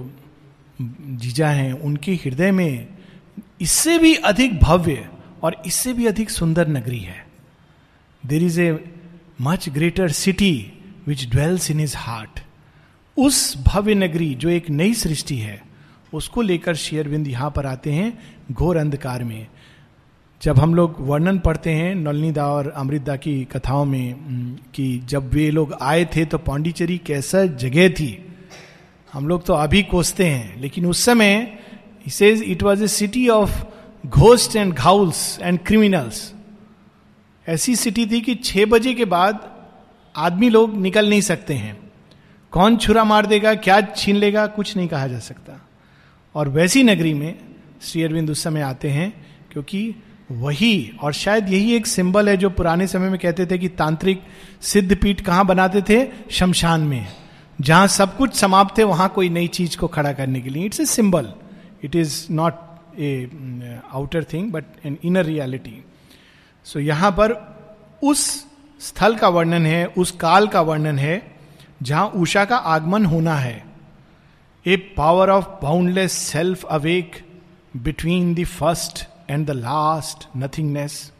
जीजा 0.82 1.48
हैं, 1.50 1.74
उनके 1.74 2.14
हृदय 2.16 2.52
में 2.52 2.88
इससे 3.62 3.98
भी 3.98 4.14
अधिक 4.16 4.60
भव्य 4.60 5.10
और 5.44 5.62
इससे 5.66 5.94
भी 5.94 6.06
अधिक 6.06 6.30
सुंदर 6.30 6.68
नगरी 6.68 7.00
है। 7.00 7.26
There 8.24 8.44
is 8.44 8.60
a 8.62 8.72
much 9.42 9.70
greater 9.70 10.12
city 10.12 10.56
which 11.08 11.26
dwells 11.30 11.70
in 11.72 11.80
its 11.80 11.96
heart 11.98 12.40
उस 13.18 13.58
भव्य 13.68 13.96
नगरी 13.96 14.34
जो 14.36 14.50
एक 14.50 14.70
नई 14.70 14.94
सृष्टि 14.94 15.38
है, 15.38 15.62
उसको 16.14 16.42
लेकर 16.42 16.76
शेयरबिंद 16.76 17.28
यहाँ 17.28 17.52
पर 17.52 17.66
आते 17.66 17.92
हैं 17.92 18.18
घोर 18.52 18.78
अंधकार 18.78 19.24
में। 19.24 19.48
जब 20.44 20.58
हम 20.60 20.74
लोग 20.76 20.96
वर्णन 21.00 21.38
पढ़ते 21.40 21.72
हैं 21.72 21.94
नलनीदा 21.96 22.46
और 22.48 22.68
अमृतदा 22.70 23.16
की 23.16 23.44
कथाओं 23.46 23.86
में 23.86 24.56
कि 24.76 24.98
जब 25.00 25.30
वे 25.34 25.50
लोग 25.52 25.74
आए 25.82 26.04
थे 26.06 26.26
तो 26.26 26.38
पांडिचेरी 26.38 26.98
कैसा 26.98 27.46
जगह 27.46 27.90
थी। 27.90 28.36
हम 29.14 29.28
लोग 29.28 29.46
तो 29.46 29.54
अभी 29.54 29.84
कोसते 29.84 30.26
हैं, 30.26 30.62
लेकिन 30.62 30.86
उस 30.86 31.06
समय 31.06 31.60
says 32.10 32.44
it 32.44 32.64
was 32.64 32.84
a 32.84 32.88
city 32.88 33.28
of 33.30 33.64
ghost 34.08 34.56
and 34.56 34.74
ghouls 34.74 35.40
and 35.42 35.60
criminals 35.60 36.34
ऐसी 37.48 37.76
सिटी 37.76 38.06
थी 38.06 38.22
कि 38.22 38.36
छह 38.36 38.66
बजे 38.66 38.94
के 38.94 39.06
बाद 39.06 39.50
आदमी 40.16 40.50
लोग 40.50 40.78
निकल 40.78 41.10
नहीं 41.10 41.22
सकते 41.22 41.54
हैं। 41.54 41.78
कौन 42.54 42.78
छुरा 42.78 43.04
मार 43.04 43.26
देगा, 43.26 43.54
क्या 43.56 43.82
छीन 43.82 44.16
लेगा, 44.16 44.48
कुछ 44.48 44.78
नहीं 44.78 44.88
कहा 44.88 45.08
जा 45.08 45.20
सकता। 45.20 45.62
और 46.36 46.50
वैसी 46.50 46.84
नगरी 46.84 47.14
में 47.14 47.36
श्री 47.82 48.04
अरविंद 48.04 48.30
उस 48.30 48.44
समय 48.44 48.62
आते 48.62 48.90
हैं, 48.90 49.14
क्योंकि 49.52 49.96
वही, 50.30 50.92
और 51.02 51.14
शायद 51.14 51.50
यही 51.50 51.76
एक 51.76 51.88
सिंबल 51.88 52.30
है 52.30 52.36
जो 52.38 52.50
पुराने 52.50 52.88
समय 52.88 53.10
में 53.10 53.20
कहते 53.20 53.46
थे 53.46 53.58
कि 53.58 53.68
तांत्रिक 53.70 54.22
सिद्ध 54.62 54.96
पीठ 54.96 55.22
कहाँ 55.22 55.46
बनाते 55.46 55.82
थे? 55.82 56.08
शमशान 56.32 56.82
में। 56.82 57.08
जहाँ 57.62 57.88
सब 57.88 58.16
कुछ 58.18 58.36
समाप्त 58.36 58.80
है, 58.80 58.86
वहाँ 58.86 59.10
कोई 59.10 59.30
नई 59.30 59.48
चीज़ 59.48 59.78
को 59.78 59.88
खड़ा 59.88 60.14
करने 60.14 60.42
के 60.42 60.50
लिए। 60.50 60.66
It's 60.66 60.80
a 60.80 60.86
symbol 60.86 61.34
it 61.84 61.96
is 61.96 62.26
not 62.32 62.54
a 63.00 63.80
outer 63.94 64.24
thing 64.24 64.52
but 64.52 64.66
an 64.86 64.98
inner 65.04 65.26
reality 65.26 65.84
so 66.66 66.80
यहाँ 66.80 67.12
पर 67.12 67.32
उस 68.04 68.26
स्थल 68.82 69.16
का 69.16 69.28
वर्णन 69.30 69.66
है, 69.66 69.86
उस 69.88 70.12
काल 70.12 70.48
का 70.48 70.62
वर्णन 70.62 71.00
है, 71.00 71.22
जहाँ 71.82 72.06
उषा 72.08 72.46
का 72.46 72.56
आगमन 72.56 73.06
होना 73.06 73.36
है। 73.36 73.64
A 74.66 74.76
power 74.98 75.30
of 75.30 75.46
boundless 75.64 76.12
self 76.12 76.64
awake 76.64 77.16
between 77.78 78.34
the 78.36 78.44
first 78.46 79.08
and 79.28 79.48
the 79.48 79.54
last 79.54 80.28
nothingness, 80.34 81.12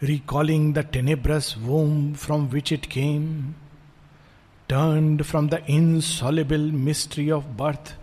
recalling 0.00 0.72
the 0.72 0.82
tenebrous 0.82 1.56
womb 1.56 2.14
from 2.14 2.50
which 2.50 2.72
it 2.72 2.88
came, 2.88 3.54
turned 4.68 5.26
from 5.26 5.48
the 5.48 5.62
insoluble 5.70 6.58
mystery 6.58 7.30
of 7.30 7.56
birth 7.56 7.94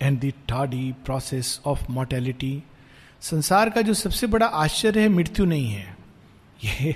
and 0.00 0.20
the 0.20 0.32
tardy 0.46 0.94
process 1.04 1.60
of 1.64 1.88
mortality. 1.88 2.64
संसार 3.22 3.70
का 3.70 3.82
जो 3.82 3.94
सबसे 3.94 4.26
बड़ा 4.26 4.46
आश्चर्य 4.46 5.00
है 5.00 5.08
मृत्यु 5.08 5.44
नहीं 5.46 5.70
है 5.70 5.96
ये 6.64 6.94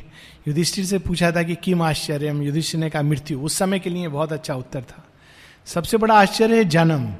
युधिष्ठिर 0.48 0.84
से 0.84 0.98
पूछा 0.98 1.30
था 1.32 1.42
कि 1.42 1.54
किम 1.64 1.82
आश्चर्य 1.82 2.32
युधिष्ठिर 2.44 2.80
ने 2.80 2.88
कहा 2.90 3.02
मृत्यु 3.02 3.40
उस 3.40 3.58
समय 3.58 3.78
के 3.78 3.90
लिए 3.90 4.08
बहुत 4.08 4.32
अच्छा 4.32 4.54
उत्तर 4.54 4.82
था 4.82 5.04
सबसे 5.66 5.96
बड़ा 5.96 6.14
आश्चर्य 6.20 6.56
है 6.56 6.64
जन्म 6.68 7.12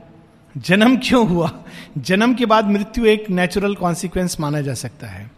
जन्म 0.54 0.96
क्यों 0.96 1.26
हुआ? 1.28 1.50
जन्म 1.98 2.34
के 2.34 2.46
बाद 2.46 2.66
मृत्यु 2.66 3.06
एक 3.06 3.28
नेचुरल 3.30 3.74
कॉन्सिक्वेंस 3.74 4.38
माना 4.40 4.60
जा 4.60 4.74
सकता 4.74 5.06
है। 5.06 5.30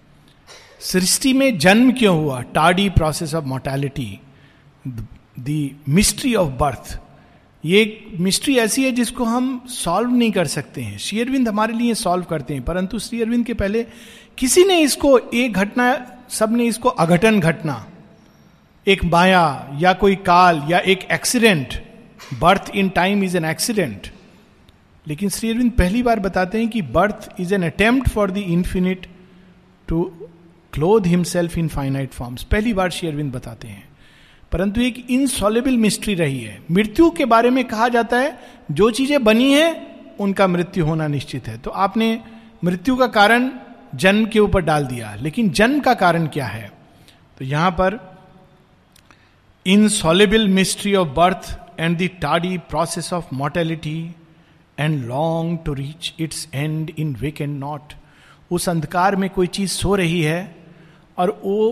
सृष्टि 0.80 1.32
में 1.32 1.58
जन्म 1.58 1.92
क्यों 1.92 2.16
हुआ? 2.16 2.40
Tardy 2.54 2.88
process 2.90 3.34
of 3.34 3.44
mortality 3.44 4.18
the 5.40 5.70
mystery 5.88 6.34
of 6.34 6.50
birth 6.52 6.98
ये 7.64 7.80
एक 7.82 8.18
मिस्ट्री 8.20 8.56
ऐसी 8.58 8.84
है 8.84 8.90
जिसको 8.92 9.24
हम 9.24 9.66
सॉल्व 9.68 10.10
नहीं 10.10 10.30
कर 10.32 10.46
सकते 10.46 10.82
हैं। 10.82 10.98
श्री 10.98 11.20
अरविंद 11.20 11.48
हमारे 11.48 11.72
लिए 11.72 11.94
सॉल्व 11.94 12.24
करते 12.24 12.54
हैं, 12.54 12.62
परंतु 12.62 12.98
श्री 12.98 13.20
अरविंद 13.22 13.44
के 13.46 13.54
पहले 13.54 13.82
किसी 14.38 14.64
ने 14.64 14.78
इसको 14.80 15.18
एक 15.18 15.52
घटना, 15.52 16.06
सबने 16.30 16.64
इसको 16.64 16.88
अघटन 16.88 17.40
घटना, 17.40 17.86
एक 18.86 19.04
माया 19.04 19.70
या 19.78 19.92
कोई 19.92 20.16
काल 20.16 20.62
या 20.70 20.78
एक 20.78 21.08
accident 21.12 21.74
birth 22.40 22.70
in 22.74 22.88
time 22.88 23.24
is 23.24 23.36
an 23.36 23.44
accident 23.44 24.10
लेकिन 25.08 25.28
श्री 25.28 25.50
अरविंद 25.50 25.70
पहली 25.70 26.02
बार 26.02 26.20
बताते 26.20 26.58
हैं 26.58 26.68
कि 26.68 26.82
birth 26.82 27.28
is 27.40 27.54
an 27.54 27.62
attempt 27.62 28.08
for 28.08 28.30
the 28.30 28.36
infinite 28.36 29.06
to 29.88 30.02
clothe 30.72 31.00
himself 31.06 31.58
in 31.58 31.68
finite 31.68 32.10
forms. 32.10 32.42
पहली 32.42 32.72
बार 32.72 32.90
श्री 32.90 33.08
अरविंद 33.08 33.32
बताते 33.32 33.68
हैं। 33.68 33.88
परंतु 34.52 34.80
एक 34.80 35.06
इनसॉलेबल 35.10 35.76
मिस्ट्री 35.76 36.14
रही 36.14 36.40
है। 36.40 36.62
मृत्यु 36.70 37.10
के 37.10 37.24
बारे 37.24 37.50
में 37.50 37.64
कहा 37.64 37.88
जाता 37.88 38.16
है, 38.16 38.38
जो 38.70 38.90
चीज़ें 38.90 39.24
बनी 39.24 39.52
है, 39.52 39.96
उनका 40.20 40.46
मृत्यु 40.46 40.84
होना 40.84 41.06
निश्चित 41.06 41.48
है। 41.48 41.58
तो 41.58 41.70
आपने 41.70 42.20
मृत्यु 42.64 42.96
का 42.96 43.06
कारण 43.06 43.50
जन्म 43.94 44.26
के 44.26 44.38
ऊपर 44.38 44.60
डाल 44.60 44.86
दिया। 44.86 45.14
लेकिन 45.14 45.50
जन्म 45.50 45.80
का 45.80 45.94
कारण 45.94 46.26
क्या 46.26 46.46
है? 46.46 46.72
तो 47.38 47.44
यहाँ 47.44 47.70
पर 47.70 48.18
insoluble 49.66 50.48
mystery 50.48 50.94
of 50.94 51.08
birth 51.08 51.58
and 51.80 51.98
the 51.98 52.10
Tadi 52.22 52.58
process 52.58 53.12
of 53.12 53.24
mortality 53.32 54.10
and 54.78 55.04
long 55.04 55.58
to 55.66 55.74
reach 55.74 56.12
its 56.20 56.46
end 56.54 56.90
in 56.98 57.14
vacant 57.40 57.58
nought 57.58 57.92
उस 58.50 58.68
अंधकार 58.68 59.16
में 59.16 59.28
कोई 59.30 59.46
चीज़ 59.48 59.70
सो 59.70 59.94
रही 59.94 60.20
है 60.22 60.40
और 61.18 61.30
वो 61.44 61.70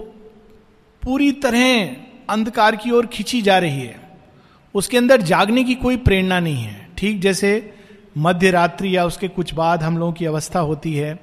पूरी 1.03 1.31
तरह 1.43 1.97
अंधकार 2.31 2.77
की 2.77 2.91
ओर 2.91 3.07
खींची 3.07 3.41
जा 3.43 3.59
रही 3.59 3.81
है। 3.81 4.03
उसके 4.75 4.99
अंदर 4.99 5.23
जागने 5.23 5.65
की 5.65 5.75
कोई 5.77 5.97
प्रेरणा 5.99 6.39
नहीं 6.41 6.63
है। 6.63 6.89
ठीक 6.99 7.21
जैसे 7.21 7.51
मध्य 8.19 8.51
रात्रि 8.51 8.97
या 8.97 9.05
उसके 9.05 9.29
कुछ 9.29 9.55
बाद 9.55 9.83
हम 9.83 9.99
लोगों 9.99 10.13
की 10.13 10.27
अवस्था 10.27 10.61
होती 10.61 10.95
है 10.95 11.15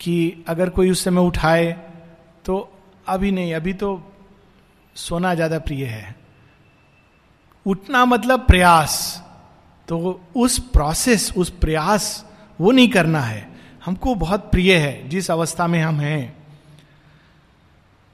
कि 0.00 0.44
अगर 0.48 0.70
कोई 0.70 0.90
उस 0.90 1.04
समय 1.04 1.20
उठाए 1.20 1.72
तो 2.44 2.56
अभी 3.06 3.30
नहीं, 3.30 3.54
अभी 3.54 3.72
तो 3.72 4.02
सोना 4.96 5.34
ज़्यादा 5.34 5.58
प्रिय 5.58 5.84
है। 5.84 6.14
उठना 7.66 8.04
मतलब 8.04 8.40
प्रयास। 8.40 9.22
तो 9.88 10.20
उस 10.36 10.58
प्रोसेस 10.58 11.32
उस 11.36 11.50
प्रयास, 11.50 12.24
वो 12.60 12.70
नहीं 12.70 12.88
करना 12.88 13.20
है। 13.20 13.48
हमको 13.84 14.14
बहुत 14.14 14.50
प्रिय 14.50 14.76
है, 14.76 15.08
जिस 15.08 15.30
अवस्था 15.30 15.66
में 15.66 15.82
हम 15.82 16.00
हैं। 16.00 16.36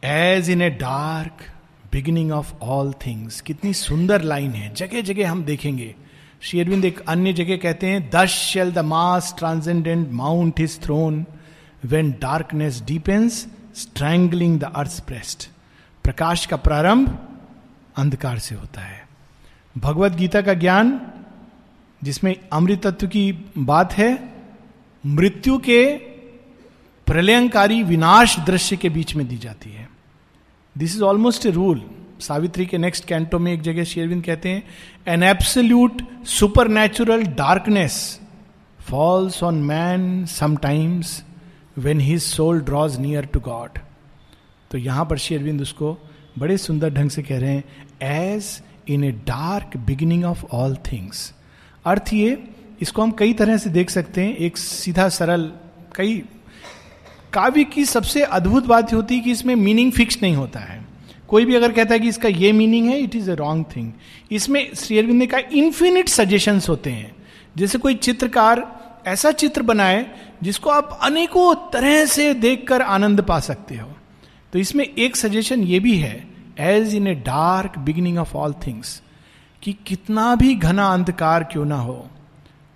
As 0.05 0.51
in 0.51 0.63
a 0.63 0.71
dark 0.71 1.45
beginning 1.93 2.33
of 2.33 2.55
all 2.63 2.93
things 3.07 3.41
कितनी 3.41 3.75
सुंदर 3.75 4.23
लाइन 4.23 4.51
है 4.51 4.75
जगह 4.75 5.01
जगह 5.01 5.31
हम 5.31 5.45
देखेंगे। 5.45 5.95
श्री 6.41 6.61
अरविंद 6.61 6.85
एक 6.85 7.01
अन्य 7.09 7.33
जगह 7.33 7.57
कहते 7.57 7.87
हैं 7.87 8.11
thus 8.11 8.29
shall 8.29 8.73
the 8.73 8.79
mass 8.79 9.35
transcendent 9.39 10.09
mount 10.11 10.61
its 10.61 10.79
throne 10.81 11.27
when 11.85 12.11
darkness 12.13 12.83
deepens 12.83 13.47
strangling 13.77 14.61
the 14.61 14.65
earth 14.65 15.05
breast 15.07 15.49
प्रकाश 16.05 16.47
का 16.47 16.57
प्रारंभ 16.57 17.19
अंधकार 17.97 18.39
से 18.39 18.55
होता 18.55 18.81
है। 18.81 19.09
भगवत 19.79 20.13
गीता 20.13 20.41
का 20.43 20.55
ज्ञान 20.55 21.01
जिसमें 22.05 22.35
अमृत 22.53 22.87
तत्व 22.87 23.07
की 23.07 23.31
बात 23.59 23.93
है, 23.93 24.13
मृत्यु 25.05 25.59
के 25.59 25.85
प्रलयंकारी 27.07 27.83
विनाश 27.83 28.39
दृश्य 28.47 28.77
के 28.77 28.89
बीच 28.89 29.15
में 29.17 29.27
दी 29.29 29.37
जाती 29.39 29.71
है। 29.71 29.89
This 30.77 30.95
is 30.97 31.03
almost 31.03 31.47
a 31.47 31.51
rule 31.51 31.83
Savitri 32.21 32.67
के 32.67 32.79
नेक्स्ट 32.79 33.05
कैंटो 33.05 33.39
में 33.39 33.53
एक 33.53 33.63
जगह 33.63 33.85
शेरविंद 33.85 34.25
कहते 34.25 34.49
हैं 34.49 34.63
an 35.09 35.23
absolute 35.23 36.03
supernatural 36.69 37.23
darkness 37.37 37.99
falls 38.81 39.43
on 39.43 39.63
man 39.63 40.25
sometimes 40.27 41.23
when 41.79 42.01
his 42.01 42.23
soul 42.23 42.61
draws 42.61 42.99
near 43.01 43.27
to 43.27 43.41
God 43.41 43.79
तो 44.71 44.79
यहाँ 44.79 45.05
पर 45.05 45.19
शेरविंद 45.19 45.61
उसको 45.63 45.97
बड़े 46.39 46.57
सुंदर 46.59 46.91
ढंग 46.95 47.11
से 47.11 47.23
कह 47.23 47.39
रहे 47.39 47.51
हैं 47.51 47.65
as 48.03 48.63
in 48.89 49.05
a 49.05 49.11
dark 49.27 49.77
beginning 49.87 50.25
of 50.25 50.45
all 50.53 50.77
things 50.93 51.33
अर्थ 51.85 52.13
ये, 52.13 52.39
इसको 52.83 53.03
हम 53.03 53.11
कई 53.11 53.33
तरह 53.33 53.57
से 53.57 53.71
देख 53.71 53.91
सकते 53.91 54.21
हैं। 54.21 54.37
एक 54.37 54.57
सीधा 54.57 55.09
सरल, 55.09 55.51
कई 55.97 56.23
काव्य 57.33 57.65
की 57.65 57.85
सबसे 57.85 58.23
अद्भुत 58.23 58.67
बात 58.67 58.93
होती 58.95 59.15
है 59.15 59.21
कि 59.21 59.31
इसमें 59.31 59.55
मीनिंग 59.57 59.93
फिक्स 59.93 60.19
नहीं 60.23 60.35
होता 60.35 60.61
है। 60.61 60.83
कोई 61.29 61.45
भी 61.45 61.55
अगर 61.55 61.73
कहता 61.73 61.95
है 61.95 62.01
कि 62.01 62.09
इसका 62.09 62.29
ये 62.29 62.53
मीनिंग 62.53 62.89
है 62.89 62.99
it 62.99 63.15
is 63.17 63.31
a 63.31 63.35
wrong 63.35 63.65
thing 63.77 63.93
इसमें 64.31 64.75
श्री 64.75 64.99
अरविंद 64.99 65.19
ने 65.19 65.27
कहा 65.27 65.41
इन्फिनिट 65.53 66.09
सजेशन 66.09 66.61
होते 66.69 66.91
हैं। 66.91 67.15
जैसे 67.57 67.79
कोई 67.79 67.95
चित्रकार 67.95 68.67
ऐसा 69.07 69.31
चित्र 69.33 69.63
बनाए, 69.63 70.07
जिसको 70.43 70.71
आप 70.71 70.99
अनेकों 71.03 71.55
तरह 71.73 72.05
से 72.07 72.33
देखकर 72.35 72.83
आनंद 72.83 73.21
पा 73.21 73.39
सकते 73.41 73.77
हो। 73.77 73.89
तो 74.53 74.59
इसमें 74.59 74.85
एक 74.85 75.17
सजेशन 75.17 75.63
ये 75.63 75.81
भी 75.81 75.97
है 75.97 76.15
as 76.61 76.95
in 76.95 77.07
a 77.07 77.15
dark 77.15 77.79
beginning 77.79 78.19
of 78.19 78.37
all 78.37 78.53
things 78.67 79.01
कि 79.65 79.73
कितना 79.87 80.35
भी 80.35 80.55
घना 80.55 80.87
अंधकार 80.87 81.45
क्यों 81.45 81.65
ना 81.65 81.77
हो, 81.77 82.07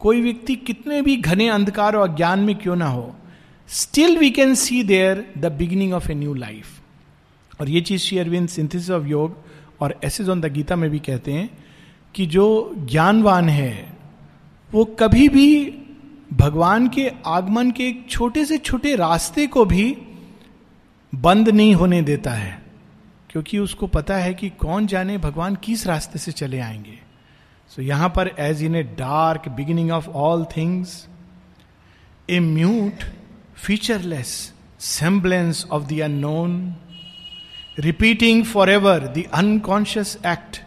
कोई 0.00 0.20
व्यक्ति 0.22 0.56
कितने 0.56 1.02
भी 1.02 1.16
घने 1.16 1.48
अंधकार 1.48 1.96
और 1.96 2.08
अज्ञान 2.10 2.40
में 2.40 2.54
क्यों 2.54 2.76
ना 2.76 2.86
हो 2.86 3.14
still 3.68 4.18
we 4.18 4.30
can 4.30 4.54
see 4.54 4.82
there 4.82 5.32
the 5.38 5.52
beginning 5.52 5.92
of 5.92 6.10
a 6.10 6.14
new 6.14 6.34
life 6.34 6.66
और 7.60 7.68
ये 7.70 7.80
चीज़ 7.80 8.02
श्री 8.02 8.18
अरविंद 8.18 8.48
सिंथिस 8.48 8.90
ऑफ़ 8.90 9.06
योग 9.06 9.36
और 9.80 10.00
एसेज 10.04 10.28
ऑन 10.28 10.40
द 10.40 10.46
गीता 10.46 10.76
में 10.76 10.90
भी 10.90 10.98
कहते 10.98 11.32
हैं 11.32 11.58
कि 12.14 12.26
जो 12.26 12.74
ज्ञानवान 12.78 13.48
है, 13.48 13.92
वो 14.72 14.84
कभी 14.84 15.28
भी 15.28 15.74
भगवान 16.32 16.88
के 16.88 17.10
आगमन 17.26 17.70
के 17.70 17.88
एक 17.88 18.06
छोटे 18.10 18.44
से 18.44 18.58
छोटे 18.58 18.96
रास्ते 18.96 19.46
को 19.46 19.64
भी 19.64 19.96
बंद 21.14 21.48
नहीं 21.48 21.74
होने 21.74 22.02
देता 22.02 22.30
है। 22.30 22.67
क्योंकि 23.30 23.58
उसको 23.58 23.86
पता 23.86 24.16
है 24.16 24.34
कि 24.34 24.50
कौन 24.50 24.86
जाने 24.86 25.18
भगवान 25.18 25.54
किस 25.54 25.86
रास्ते 25.86 26.18
से 26.18 26.32
चले 26.32 26.60
आएँगे। 26.60 26.98
सो 27.68 27.82
so, 27.82 27.88
यहाँ 27.88 28.08
पर 28.08 28.34
as 28.38 28.62
in 28.62 28.74
a 28.74 28.82
dark 28.82 29.48
beginning 29.48 29.90
of 29.90 30.08
all 30.08 30.44
things 30.44 31.08
a 32.30 32.40
mute 32.40 33.04
featureless 33.56 34.54
semblance 34.80 35.66
of 35.70 35.84
the 35.84 36.00
unknown 36.00 36.76
repeating 37.78 38.44
for 38.44 38.70
ever 38.70 39.06
the 39.06 39.24
unconscious 39.34 40.18
act 40.26 40.62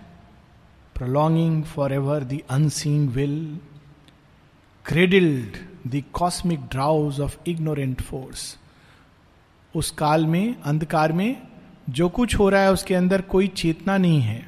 prolonging 0.95 1.63
for 1.63 1.93
ever 1.93 2.23
the 2.23 2.39
unseen 2.49 3.07
will 3.09 3.59
cradled 4.85 5.57
the 5.91 6.03
cosmic 6.13 6.59
drowse 6.59 7.19
of 7.19 7.37
ignorant 7.47 8.01
force 8.01 8.57
उस 9.75 9.91
काल 9.91 10.25
में 10.25 10.55
अंधकार 10.61 11.11
में 11.11 11.50
जो 11.91 12.09
कुछ 12.09 12.35
हो 12.35 12.49
रहा 12.49 12.61
है 12.61 12.71
उसके 12.71 12.95
अंदर 12.95 13.21
कोई 13.21 13.47
चेतना 13.47 13.97
नहीं 13.97 14.21
है, 14.21 14.45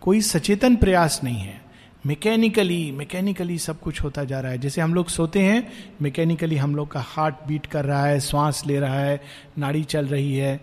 कोई 0.00 0.20
सचेतन 0.20 0.76
प्रयास 0.76 1.20
नहीं 1.24 1.38
है। 1.38 1.62
मैकेनिकली 2.06 2.92
मैकेनिकली 2.92 3.58
सब 3.58 3.80
कुछ 3.80 4.02
होता 4.02 4.24
जा 4.24 4.40
रहा 4.40 4.52
है। 4.52 4.58
जैसे 4.58 4.80
हम 4.80 4.94
लोग 4.94 5.08
सोते 5.08 5.40
हैं 5.40 5.72
मैकेनिकली 6.02 6.56
हम 6.56 6.76
लोग 6.76 6.90
का 6.90 7.00
हार्ट 7.00 7.34
बीट 7.48 7.66
कर 7.66 7.84
रहा 7.84 8.06
है, 8.06 8.20
श्वास 8.20 8.62
ले 8.66 8.80
रहा 8.80 9.00
है, 9.00 9.22
नाड़ी 9.58 9.82
चल 9.84 10.06
रही 10.06 10.36
है। 10.36 10.60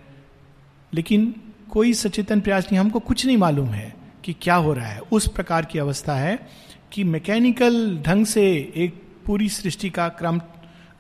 लेकिन 0.94 1.36
कोई 1.72 1.94
सचेतन 1.94 2.42
प्रयास 2.42 2.66
नहीं, 2.66 2.80
हमको 2.80 3.00
कुछ 3.00 3.26
नहीं 3.26 3.38
मालूम 3.38 3.68
है 3.68 3.96
कि 4.24 4.34
क्या 4.34 4.56
हो 4.56 4.74
रहा 4.74 4.88
है। 4.88 5.00
उस 5.00 5.28
प्रकार 5.28 5.66
की 5.66 5.80
अवस्था 5.80 6.16
है 6.16 6.50
कि 6.92 7.04
मैकेनिकल 7.04 7.98
ढंग 7.98 8.26
से 8.26 8.74
एक 8.76 9.04
पूरी 9.26 9.50
सृष्टि 9.50 9.90
का 9.90 10.10
क्रम 10.10 10.42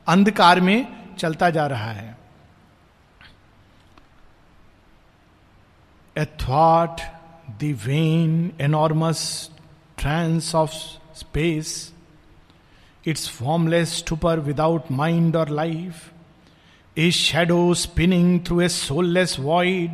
अंधकार 0.07 0.61
में 0.61 0.87
चलता 1.17 1.49
जा 1.49 1.67
रहा 1.67 1.91
है। 1.91 2.18
A 6.19 6.25
thought, 6.25 7.01
the 7.59 7.71
vain, 7.73 8.53
enormous 8.59 9.49
trance 9.97 10.53
of 10.53 10.71
space, 11.13 11.91
its 13.05 13.27
formless 13.27 13.89
stupor 13.93 14.39
without 14.41 14.89
mind 14.89 15.35
or 15.35 15.45
life, 15.45 16.13
a 16.97 17.09
shadow 17.09 17.73
spinning 17.73 18.43
through 18.43 18.61
a 18.61 18.69
soulless 18.69 19.35
void, 19.37 19.91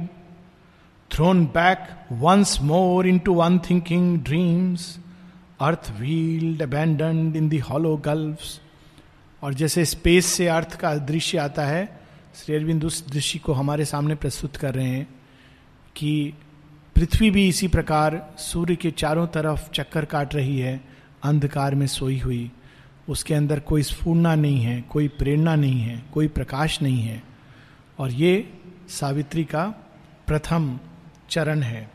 thrown 1.11 1.45
back 1.45 1.81
once 2.09 2.59
more 2.59 3.05
into 3.05 3.41
unthinking 3.41 4.07
dreams, 4.19 4.99
earth 5.61 5.89
wheeled 5.97 6.61
abandoned 6.61 7.35
in 7.35 7.47
the 7.49 7.57
hollow 7.67 7.95
gulfs 8.05 8.59
और 9.41 9.53
जैसे 9.53 9.85
space 9.85 10.25
से 10.25 10.47
अर्थ 10.47 10.75
का 10.79 10.93
दृश्य 11.11 11.37
आता 11.37 11.65
है 11.65 11.85
श्री 12.35 12.55
अरविंद 12.55 12.83
उस 12.85 13.03
दृश्य 13.09 13.39
को 13.39 13.53
हमारे 13.53 13.85
सामने 13.85 14.15
प्रस्तुत 14.15 14.57
कर 14.57 14.73
रहे 14.75 14.87
हैं 14.87 15.07
कि 15.97 16.33
पृथ्वी 16.95 17.31
भी 17.31 17.47
इसी 17.47 17.67
प्रकार 17.67 18.35
सूर्य 18.37 18.75
के 18.75 18.91
चारों 18.91 19.27
तरफ़ 19.27 19.69
चक्कर 19.71 20.05
काट 20.05 20.35
रही 20.35 20.59
है, 20.59 20.81
अंधकार 21.23 21.75
में 21.75 21.87
सोई 21.87 22.19
हुई। 22.19 22.51
उसके 23.09 23.33
अंदर 23.33 23.59
कोई 23.59 23.83
स्फूर्णा 23.83 24.35
नहीं 24.35 24.61
है, 24.61 24.81
कोई 24.81 25.07
प्रेरणा 25.07 25.55
नहीं 25.55 25.81
है, 25.81 26.05
कोई 26.13 26.27
प्रकाश 26.27 26.81
नहीं 26.81 27.01
है। 27.01 27.23
और 27.99 28.11
ये 28.11 28.53
सावित्री 28.89 29.43
का 29.43 29.65
प्रथम 30.27 30.79
चरण 31.29 31.61
है। 31.61 31.91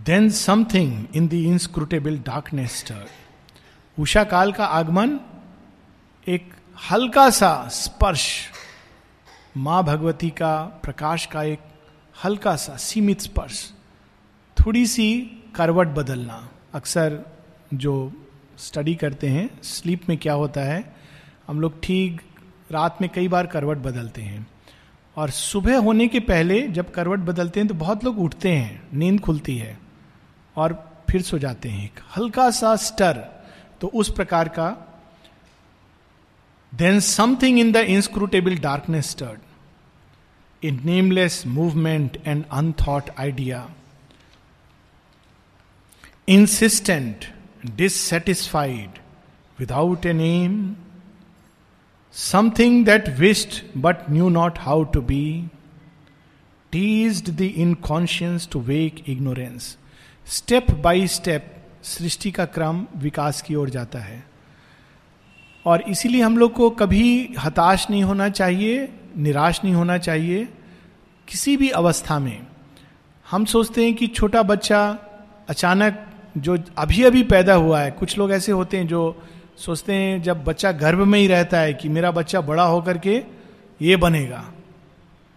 Then 0.00 0.30
something 0.30 1.06
in 1.14 1.28
the 1.28 1.34
inscrutable 1.34 2.18
darkness 2.18 2.92
Usha 3.98 4.24
काल 4.24 4.52
का 4.52 4.64
आगमन 4.64 5.20
एक 6.28 6.54
हल्का 6.90 7.30
सा 7.30 7.68
स्पर्श 7.68 8.50
माँ 9.56 9.82
भगवती 9.84 10.28
का 10.30 10.80
प्रकाश 10.82 11.24
का 11.26 11.42
एक 11.42 11.60
हल्का 12.24 12.54
सा 12.56 12.76
सीमित 12.76 13.20
स्पर्श, 13.20 13.72
थोड़ी 14.56 14.86
सी 14.86 15.20
करवट 15.54 15.88
बदलना। 15.88 16.48
अक्सर 16.74 17.18
जो 17.74 18.12
स्टडी 18.58 18.94
करते 18.94 19.28
हैं 19.28 19.48
स्लीप 19.62 20.08
में 20.08 20.16
क्या 20.18 20.32
होता 20.32 20.60
है, 20.60 20.94
हम 21.48 21.60
लोग 21.60 21.80
ठीक 21.82 22.20
रात 22.70 22.98
में 23.00 23.08
कई 23.10 23.28
बार 23.28 23.46
करवट 23.46 23.78
बदलते 23.78 24.22
हैं। 24.22 24.46
और 25.16 25.30
सुबह 25.30 25.78
होने 25.78 26.08
के 26.08 26.20
पहले 26.20 26.60
जब 26.68 26.90
करवट 26.90 27.18
बदलते 27.20 27.60
हैं 27.60 27.68
तो 27.68 27.74
बहुत 27.74 28.04
लोग 28.04 28.18
उठते 28.18 28.52
हैं, 28.52 28.88
नींद 28.94 29.20
खुलती 29.20 29.56
है 29.58 29.78
और 30.56 30.74
फिर 31.10 31.22
सो 31.22 31.38
जाते 31.38 31.68
हैं। 31.68 31.84
एक 31.84 32.00
हल्का 32.16 32.50
सा 32.50 32.74
स्टर 32.78 33.24
तो 33.80 33.90
उस 33.94 34.12
प्रकार 34.12 34.48
का 34.48 34.70
then 36.72 37.00
something 37.00 37.58
in 37.58 37.72
the 37.72 37.86
inscrutable 37.88 38.60
darkness 38.60 39.14
stirred. 39.14 39.43
In 40.68 40.76
nameless 40.82 41.44
movement 41.44 42.16
and 42.24 42.46
unthought 42.50 43.10
idea. 43.18 43.56
Insistent, 46.26 47.26
dissatisfied, 47.76 49.00
without 49.58 50.06
a 50.06 50.14
name. 50.14 50.76
Something 52.10 52.84
that 52.84 53.18
wished 53.18 53.62
but 53.74 54.10
knew 54.10 54.30
not 54.30 54.62
how 54.66 54.84
to 54.84 55.02
be. 55.02 55.50
Teased 56.72 57.36
the 57.36 57.50
inconscience 57.60 58.46
to 58.46 58.58
wake 58.58 59.08
ignorance. 59.16 59.76
Step 60.26 60.70
by 60.70 61.06
step 61.06 61.50
सृष्टि 61.82 62.30
का 62.30 62.44
क्रम 62.44 62.86
विकास 62.96 63.42
की 63.42 63.54
ओर 63.54 63.70
जाता 63.70 63.98
है 63.98 64.33
और 65.66 65.82
इसीलिए 65.82 66.22
हम 66.22 66.38
लोग 66.38 66.52
को 66.52 66.70
कभी 66.70 67.34
हताश 67.38 67.86
नहीं 67.90 68.02
होना 68.02 68.28
चाहिए, 68.28 68.88
निराश 69.16 69.60
नहीं 69.64 69.74
होना 69.74 69.98
चाहिए 69.98 70.48
किसी 71.28 71.56
भी 71.56 71.68
अवस्था 71.68 72.18
में। 72.18 72.46
हम 73.30 73.44
सोचते 73.44 73.84
हैं 73.84 73.94
कि 73.94 74.06
छोटा 74.06 74.42
बच्चा 74.42 74.98
अचानक 75.48 76.06
जो 76.38 76.58
अभी 76.78 77.02
अभी 77.02 77.22
पैदा 77.22 77.54
हुआ 77.54 77.80
है, 77.80 77.90
कुछ 77.90 78.18
लोग 78.18 78.32
ऐसे 78.32 78.52
होते 78.52 78.76
हैं 78.76 78.86
जो 78.86 79.22
सोचते 79.58 79.92
हैं 79.92 80.22
जब 80.22 80.44
बच्चा 80.44 80.72
गर्भ 80.72 80.98
में 80.98 81.18
ही 81.18 81.26
रहता 81.26 81.58
है 81.58 81.74
कि 81.74 81.88
मेरा 81.88 82.10
बच्चा 82.10 82.40
बड़ा 82.40 82.62
होकर 82.62 82.98
के 82.98 83.22
ये 83.82 83.96
बनेगा 83.96 84.44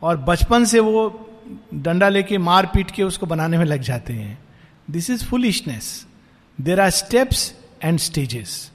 और 0.02 0.18
बचपन 0.18 0.66
से 0.66 0.80
वो 0.80 1.30
डंडा 1.74 2.10
लेके 2.10 2.38
मार 2.38 2.66
पीट 2.66 2.92
के 2.92 3.04
उसको 3.04 3.26
बनाने 3.26 3.58
में 3.58 3.66
लग 3.66 3.82
जाते 3.82 4.14
हैं। 4.14 4.38
This 4.92 5.10
is 5.10 5.26
foolishness 5.26 6.08
there 6.62 6.82
are 6.82 6.90
steps 6.90 7.54
and 7.84 8.00
stages 8.00 8.72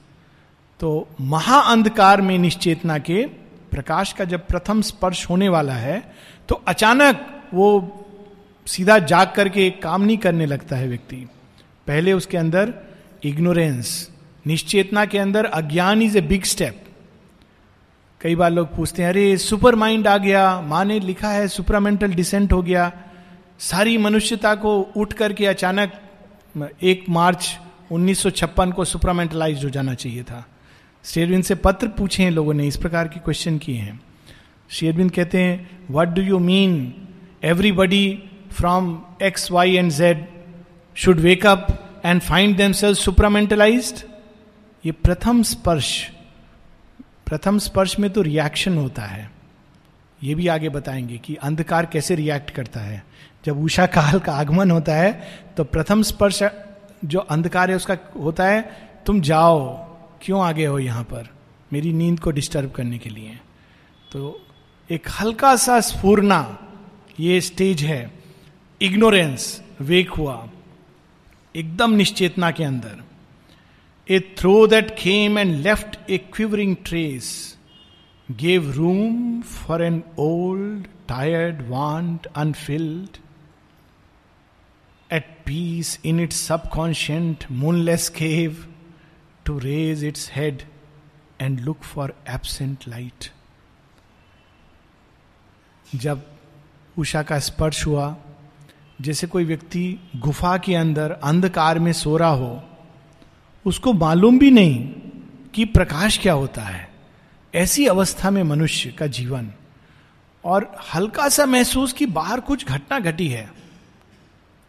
तो 0.83 1.07
महाअंधकार 1.21 2.21
में 2.21 2.37
निश्चेतना 2.37 2.97
के 2.99 3.25
प्रकाश 3.71 4.11
का 4.13 4.25
जब 4.25 4.45
प्रथम 4.47 4.81
स्पर्श 4.81 5.29
होने 5.29 5.49
वाला 5.49 5.73
है 5.73 6.13
तो 6.49 6.55
अचानक 6.67 7.25
वो 7.53 7.69
सीधा 8.67 8.97
जाग 8.99 9.31
करके 9.35 9.69
काम 9.69 10.01
नहीं 10.01 10.17
करने 10.17 10.45
लगता 10.45 10.75
है 10.75 10.87
व्यक्ति। 10.87 11.15
पहले 11.87 12.13
उसके 12.13 12.37
अंदर 12.37 12.73
इग्नोरेंस 13.23 14.11
निश्चेतना 14.45 15.05
के 15.05 15.19
अंदर 15.19 15.45
अज्ञान 15.45 16.01
इज़ 16.01 16.17
ए 16.17 16.21
बिग 16.21 16.43
स्टेप 16.43 16.83
कई 18.21 18.35
बार 18.35 18.51
लोग 18.51 18.75
पूछते 18.75 19.01
हैं, 19.01 19.09
अरे 19.09 19.37
सुपर 19.37 19.75
माइंड 19.75 20.07
आ 20.07 20.17
गया, 20.17 20.61
माँ 20.61 20.85
ने 20.85 20.99
लिखा 20.99 21.29
है 21.29 21.47
सुपरामेंटल 21.47 22.13
डिसेंट 22.13 22.53
हो 22.53 22.61
गया। 22.61 22.91
सारी 23.59 23.97
मनुष्यता 23.97 24.55
को 24.55 24.79
उठ 24.97 25.13
करके 25.13 25.45
अचानक 25.45 25.99
एक 26.83 27.05
मार्च 27.09 27.57
1956 27.91 28.71
को 28.71 28.85
सुपरामेंटलाइज 28.85 29.63
हो 29.65 29.69
जाना 29.69 29.93
चाहिए 29.93 30.23
था। 30.23 30.45
शेरविंद 31.05 31.43
से 31.43 31.55
पत्र 31.55 31.87
पूछे 31.87 32.23
हैं 32.23 32.31
लोगों 32.31 32.53
ने, 32.53 32.67
इस 32.67 32.77
प्रकार 32.77 33.07
के 33.07 33.19
क्वेश्चन 33.19 33.57
किए 33.57 33.77
हैं। 33.77 33.99
शेरविंद 34.69 35.11
कहते 35.11 35.41
हैं 35.41 35.79
what 35.91 36.07
do 36.07 36.21
you 36.21 36.39
mean 36.39 36.93
everybody 37.43 38.23
from 38.51 39.01
X 39.23 39.51
Y 39.51 39.75
and 39.75 39.91
Z 39.91 40.25
should 40.95 41.19
wake 41.19 41.45
up 41.45 41.67
and 42.05 42.21
find 42.21 42.57
themselves 42.71 42.95
supramentalise 42.95 44.05
ये 44.85 44.91
प्रथम 44.91 45.43
स्पर्श 45.43 46.09
प्रथम 47.27 47.57
स्पर्श 47.59 47.99
में 47.99 48.09
तो 48.09 48.21
रिएक्शन 48.21 48.77
होता 48.77 49.01
है। 49.01 49.29
ये 50.23 50.35
भी 50.35 50.47
आगे 50.47 50.69
बताएँगे 50.69 51.17
कि 51.17 51.35
अंधकार 51.35 51.85
कैसे 51.85 52.15
रिएक्ट 52.15 52.49
करता 52.49 52.79
है। 52.79 53.03
जब 53.45 53.63
उषा 53.63 53.85
काल 53.85 54.19
का 54.19 54.33
आगमन 54.33 54.71
होता 54.71 54.95
है 54.95 55.11
तो 55.57 55.63
प्रथम 55.63 56.01
स्पर्श 56.01 56.43
जो 57.05 57.19
अंधकार 57.19 57.69
है, 57.69 57.75
उसका 57.75 57.97
होता 58.23 58.45
है, 58.45 58.61
तुम 59.05 59.21
जाओ 59.21 59.92
क्यों 60.23 60.43
आगे 60.43 60.65
हो 60.65 60.79
यहाँ 60.79 61.03
पर? 61.03 61.27
मेरी 61.73 61.93
नींद 61.93 62.19
को 62.19 62.31
डिस्टर्ब 62.31 62.71
करने 62.71 62.97
के 62.97 63.09
लिए। 63.09 63.39
तो 64.11 64.41
एक 64.89 65.07
हल्का 65.21 65.55
सा 65.55 65.79
स्फूर्णा, 65.79 66.57
ये 67.19 67.41
स्टेज 67.41 67.83
है। 67.83 68.11
इग्नोरेंस 68.81 69.61
वेक 69.81 70.09
हुआ। 70.09 70.49
एकदम 71.55 71.93
निश्चेतना 71.93 72.51
के 72.51 72.63
अंदर। 72.63 73.03
A 74.07 74.19
throb 74.37 74.55
that 74.67 74.95
came 74.95 75.37
and 75.39 75.55
left 75.55 75.97
a 76.09 76.17
quivering 76.17 76.75
trace 76.85 77.57
gave 78.29 78.71
room 78.71 79.41
for 79.41 79.83
an 79.83 80.03
old 80.19 80.85
tired 81.07 81.67
want 81.69 82.25
unfilled 82.25 83.17
at 85.13 85.37
peace 85.45 85.99
in 86.05 86.19
its 86.19 86.41
subconscient 86.47 87.45
moonless 87.51 88.09
cave 88.09 88.65
to 89.45 89.59
raise 89.59 90.03
its 90.03 90.31
head 90.35 90.61
and 91.41 91.59
look 91.59 91.81
for 91.81 92.15
absent 92.29 92.77
light 92.87 93.31
जब 95.95 96.27
उषा 96.97 97.23
का 97.23 97.39
स्पर्श 97.39 97.85
हुआ, 97.85 98.15
जैसे 99.01 99.27
कोई 99.27 99.45
व्यक्ति 99.45 99.99
गुफा 100.15 100.57
के 100.57 100.75
अंदर 100.75 101.11
अंधकार 101.11 101.79
में 101.79 101.93
सो 101.93 102.17
रहा 102.17 102.29
हो, 102.29 102.63
उसको 103.65 103.93
मालूम 103.93 104.39
भी 104.39 104.51
नहीं 104.51 104.89
कि 105.53 105.65
प्रकाश 105.65 106.17
क्या 106.17 106.33
होता 106.33 106.61
है। 106.61 106.91
ऐसी 107.55 107.85
अवस्था 107.85 108.29
में 108.29 108.43
मनुष्य 108.43 108.91
का 108.91 109.07
जीवन 109.07 109.51
और 110.45 110.77
हल्का 110.93 111.29
सा 111.29 111.45
महसूस 111.45 111.93
कि 111.93 112.05
बाहर 112.05 112.39
कुछ 112.39 112.65
घटना 112.65 112.99
घटी 112.99 113.27
है। 113.27 113.53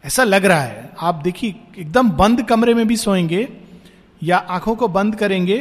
ऐसा 0.05 0.23
लग 0.23 0.45
रहा 0.45 0.61
है। 0.61 0.89
आप 0.99 1.15
देखिए, 1.15 1.55
एकदम 1.77 2.09
बंद 2.09 2.43
कमरे 2.43 2.73
में 2.73 2.87
भी 2.87 2.97
सोएँगे 2.97 3.64
या 4.21 4.37
आँखों 4.37 4.75
को 4.75 4.87
बंद 4.87 5.15
करेंगे 5.15 5.57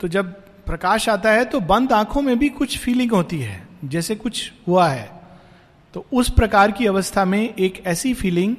तो 0.00 0.08
जब 0.08 0.32
प्रकाश 0.66 1.08
आता 1.08 1.30
है 1.30 1.44
तो 1.44 1.60
बंद 1.60 1.92
आँखों 1.92 2.22
में 2.22 2.38
भी 2.38 2.48
कुछ 2.48 2.78
फीलिंग 2.78 3.12
होती 3.12 3.38
है, 3.40 3.68
जैसे 3.84 4.14
कुछ 4.14 4.52
हुआ 4.68 4.88
है। 4.88 5.10
तो 5.94 6.04
उस 6.12 6.30
प्रकार 6.30 6.70
की 6.70 6.86
अवस्था 6.86 7.24
में 7.24 7.54
एक 7.54 7.82
ऐसी 7.86 8.14
फीलिंग 8.14 8.56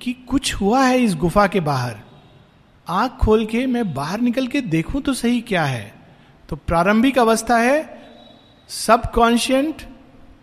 कि 0.00 0.12
कुछ 0.28 0.54
हुआ 0.54 0.84
है 0.84 0.98
इस 0.98 1.14
गुफा 1.14 1.46
के 1.46 1.60
बाहर। 1.60 1.96
आँख 2.86 3.16
खोल 3.16 3.44
के 3.46 3.66
मैं 3.66 3.92
बाहर 3.94 4.20
निकल 4.20 4.46
के 4.46 4.60
देखूँ 4.60 5.02
तो 5.02 5.14
सही 5.14 5.40
क्या 5.40 5.64
है? 5.64 5.92
तो 6.48 6.56
प्रारंभिक 6.56 7.18
अवस्था 7.18 7.58
है 7.58 7.98
सब 8.70 9.10
कॉन्शियंट 9.12 9.82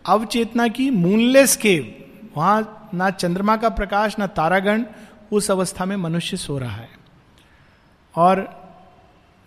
अवचेतना 0.05 0.67
की 0.67 0.89
मूनलेस 0.89 1.55
के 1.55 1.79
वहाँ 2.37 2.89
ना 2.93 3.09
चंद्रमा 3.09 3.55
का 3.57 3.69
प्रकाश, 3.69 4.19
ना 4.19 4.27
तारागण, 4.27 4.83
उस 5.31 5.49
अवस्था 5.51 5.85
में 5.85 5.95
मनुष्य 5.95 6.37
सो 6.37 6.57
रहा 6.57 6.71
है। 6.71 6.96
और 8.17 8.47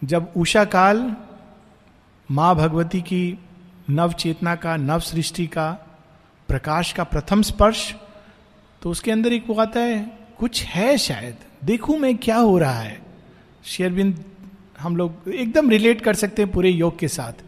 जब 0.02 0.32
उषा 0.36 0.64
काल 0.64 1.16
माँ 2.28 2.54
भगवती 2.56 3.00
की 3.02 3.38
नव 3.90 4.12
चेतना 4.12 4.54
का, 4.54 4.76
नव 4.76 5.00
सृष्टि 5.00 5.46
का, 5.46 5.70
प्रकाश 6.48 6.92
का 6.92 7.04
प्रथम 7.04 7.42
स्पर्श 7.42 7.94
तो 8.82 8.90
उसके 8.90 9.10
अंदर 9.10 9.32
एक 9.32 9.44
वो 9.48 9.54
आता 9.54 9.80
है, 9.80 10.00
कुछ 10.38 10.62
है 10.64 10.96
शायद, 10.98 11.36
देखू 11.64 11.96
मैं 11.96 12.16
क्या 12.16 12.36
हो 12.36 12.58
रहा 12.58 12.78
है। 12.78 13.00
शेरबिंद, 13.64 14.24
हम 14.80 14.96
लोग 14.96 15.28
एकदम 15.28 15.70
रिलेट 15.70 16.00
कर 16.00 16.14
सकते 16.14 16.42
हैं 16.42 16.50
पूरे 16.52 16.70
योग 16.70 16.98
के 16.98 17.08
साथ। 17.08 17.42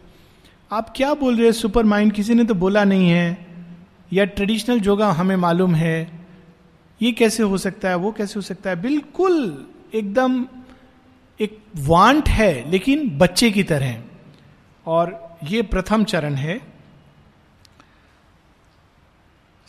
आप 0.71 0.93
क्या 0.95 1.13
बोल 1.13 1.35
रहे 1.35 1.45
हैं, 1.45 1.53
सुपर 1.53 1.83
माइंड, 1.83 2.11
किसी 2.13 2.33
ने 2.33 2.43
तो 2.43 2.53
बोला 2.55 2.83
नहीं 2.83 3.09
है, 3.09 3.47
या 4.13 4.25
ट्रेडिशनल 4.25 4.81
योगा 4.81 5.09
हमें 5.11 5.35
मालूम 5.35 5.75
है, 5.75 6.21
ये 7.01 7.11
कैसे 7.11 7.43
हो 7.43 7.57
सकता 7.57 7.89
है, 7.89 7.95
वो 7.95 8.11
कैसे 8.11 8.33
हो 8.35 8.41
सकता 8.41 8.69
है? 8.69 8.81
बिल्कुल 8.81 9.67
एकदम 9.93 10.45
एक 11.39 11.57
वांट 11.77 12.27
है, 12.29 12.71
लेकिन 12.71 13.09
बच्चे 13.17 13.49
की 13.51 13.63
तरह 13.63 14.01
और 14.85 15.19
ये 15.49 15.61
प्रथम 15.63 16.03
चरण 16.03 16.35
है। 16.35 16.59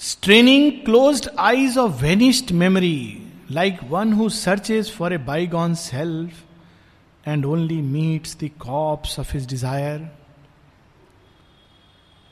Straining 0.01 0.71
close 0.85 1.29
eyes 1.41 1.79
of 1.79 2.03
vanished 2.03 2.51
memory 2.53 2.99
like 3.51 3.83
one 3.91 4.13
who 4.13 4.29
searches 4.31 4.91
for 4.93 5.13
a 5.13 5.19
bygone 5.27 5.75
self 5.75 7.29
and 7.29 7.45
only 7.47 7.81
meets 7.83 8.37
the 8.43 8.51
corpse 8.61 9.19
of 9.21 9.33
his 9.35 9.47
desire 9.51 10.11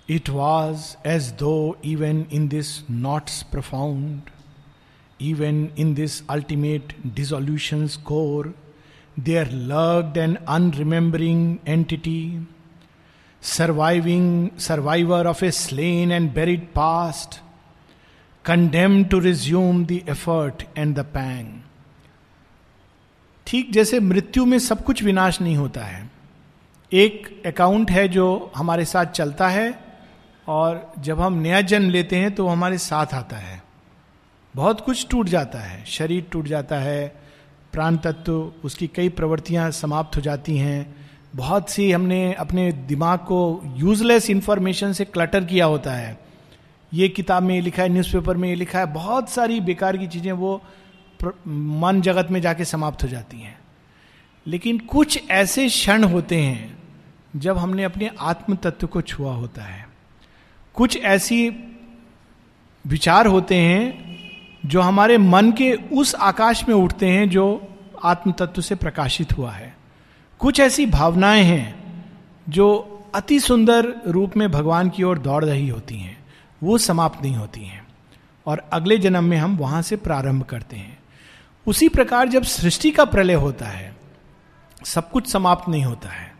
it 0.08 0.28
was 0.30 0.94
as 1.08 1.30
though 1.40 1.54
even 1.84 2.24
in 2.32 2.48
this 2.48 2.74
nought's 2.90 3.42
profound 3.52 4.30
even 5.20 5.68
in 5.78 5.94
this 5.94 6.22
ultimate 6.30 6.94
dissolution 7.06 7.86
core 8.04 8.54
there 9.16 9.46
lurked 9.46 10.16
an 10.16 10.38
unremembering 10.46 11.58
entity, 11.66 12.40
surviving 13.42 14.52
survivor 14.56 15.26
of 15.28 15.42
a 15.42 15.52
slain 15.52 16.10
and 16.10 16.32
buried 16.32 16.72
past, 16.74 17.40
condemned 18.44 19.10
to 19.10 19.20
resume 19.20 19.86
the 19.86 20.02
effort 20.06 20.64
and 20.76 20.94
the 20.96 21.04
pang. 21.04 21.62
ठीक 23.46 23.72
जैसे 23.72 23.98
मृत्यु 24.00 24.44
में 24.46 24.58
सब 24.58 24.82
कुछ 24.84 25.02
विनाश 25.02 25.40
नहीं 25.40 25.56
होता 25.56 25.84
है 25.84 26.10
एक 26.92 27.42
अकाउंट 27.46 27.90
है 27.90 28.06
जो 28.08 28.52
हमारे 28.56 28.84
साथ 28.84 29.06
चलता 29.06 29.48
है 29.48 29.72
और 30.48 30.92
जब 30.98 31.20
हम 31.20 31.34
नया 31.42 31.60
जन्म 31.60 31.90
लेते 31.90 32.16
हैं 32.16 32.34
तो 32.34 32.46
हमारे 32.48 32.78
साथ 32.78 33.14
आता 33.14 33.36
है 33.36 33.62
बहुत 34.54 34.80
कुछ 34.80 35.06
टूट 35.10 35.28
जाता 35.28 35.58
है 35.58 35.84
शरीर 35.86 36.26
टूट 36.32 36.46
जाता 36.46 36.78
है 36.78 37.21
प्राण 37.72 37.96
तत्व 37.96 38.32
उसकी 38.64 38.86
कई 38.86 39.08
प्रवृत्तियाँ 39.08 39.70
समाप्त 39.70 40.16
हो 40.16 40.20
जाती 40.20 40.56
हैं। 40.56 40.94
बहुत 41.36 41.70
सी 41.70 41.90
हमने 41.92 42.32
अपने 42.34 42.70
दिमाग 42.72 43.18
को 43.18 43.62
यूजलेस 43.76 44.28
इंफॉर्मेशन 44.30 44.92
से 44.92 45.04
क्लटर 45.04 45.44
किया 45.44 45.66
होता 45.66 45.92
है। 45.92 46.18
ये 46.92 47.08
किताब 47.08 47.42
में 47.42 47.54
ये 47.54 47.60
लिखा 47.60 47.82
है 47.82 47.88
न्यूज़पेपर 47.88 48.36
में 48.36 48.48
ये 48.48 48.54
लिखा 48.54 48.78
है, 48.78 48.86
बहुत 48.86 49.30
सारी 49.30 49.60
बेकार 49.60 49.96
की 49.96 50.06
चीज़ें 50.06 50.32
वो 50.32 50.62
मन 51.46 52.00
जगत 52.00 52.28
में 52.30 52.40
जाके 52.40 52.64
समाप्त 52.64 53.02
हो 53.02 53.08
जाती 53.08 53.40
हैं। 53.40 53.58
लेकिन 54.46 54.78
कुछ 54.78 55.30
ऐसे 55.30 55.66
क्षण 55.68 56.04
होते 56.04 56.36
हैं, 56.36 56.78
जब 57.36 57.58
हमने 57.58 57.84
अपने 57.84 58.10
आत्म 58.20 58.56
तत्व 58.56 58.86
को 58.86 59.00
छुआ 59.00 59.32
होता 59.32 59.62
है। 59.62 59.86
कुछ 60.74 60.96
ऐसी 60.96 61.48
विचार 62.84 63.26
होते 63.26 63.56
हैं 63.56 64.11
जो 64.66 64.80
हमारे 64.80 65.18
मन 65.18 65.52
के 65.52 65.72
उस 65.72 66.14
आकाश 66.14 66.68
में 66.68 66.74
उठते 66.74 67.06
हैं 67.06 67.30
जो 67.30 67.68
आत्म 68.04 68.32
तत्व 68.32 68.62
से 68.62 68.74
प्रकाशित 68.74 69.38
हुआ 69.38 69.50
है। 69.50 69.76
कुछ 70.38 70.60
ऐसी 70.60 70.86
भावनाएँ 70.86 71.42
हैं 71.42 71.74
जो 72.48 72.88
अति 73.14 73.40
सुंदर 73.40 73.94
रूप 74.06 74.36
में 74.36 74.50
भगवान 74.50 74.90
की 74.90 75.02
ओर 75.02 75.18
दौड़ 75.18 75.44
रही 75.44 75.68
होती 75.68 75.96
हैं। 75.96 76.24
वो 76.62 76.78
समाप्त 76.78 77.22
नहीं 77.22 77.36
होती 77.36 77.60
हैं 77.60 77.86
और 78.46 78.68
अगले 78.72 78.98
जन्म 78.98 79.24
में 79.24 79.36
हम 79.36 79.56
वहाँ 79.56 79.82
से 79.82 79.96
प्रारंभ 79.96 80.42
करते 80.42 80.76
हैं। 80.76 80.98
उसी 81.66 81.88
प्रकार 81.88 82.28
जब 82.28 82.42
सृष्टि 82.42 82.90
का 82.90 83.04
प्रलय 83.04 83.34
होता 83.34 83.66
है, 83.66 83.96
सब 84.84 85.10
कुछ 85.10 85.30
समाप्त 85.30 85.68
नहीं 85.68 85.84
होता 85.84 86.08
है। 86.08 86.32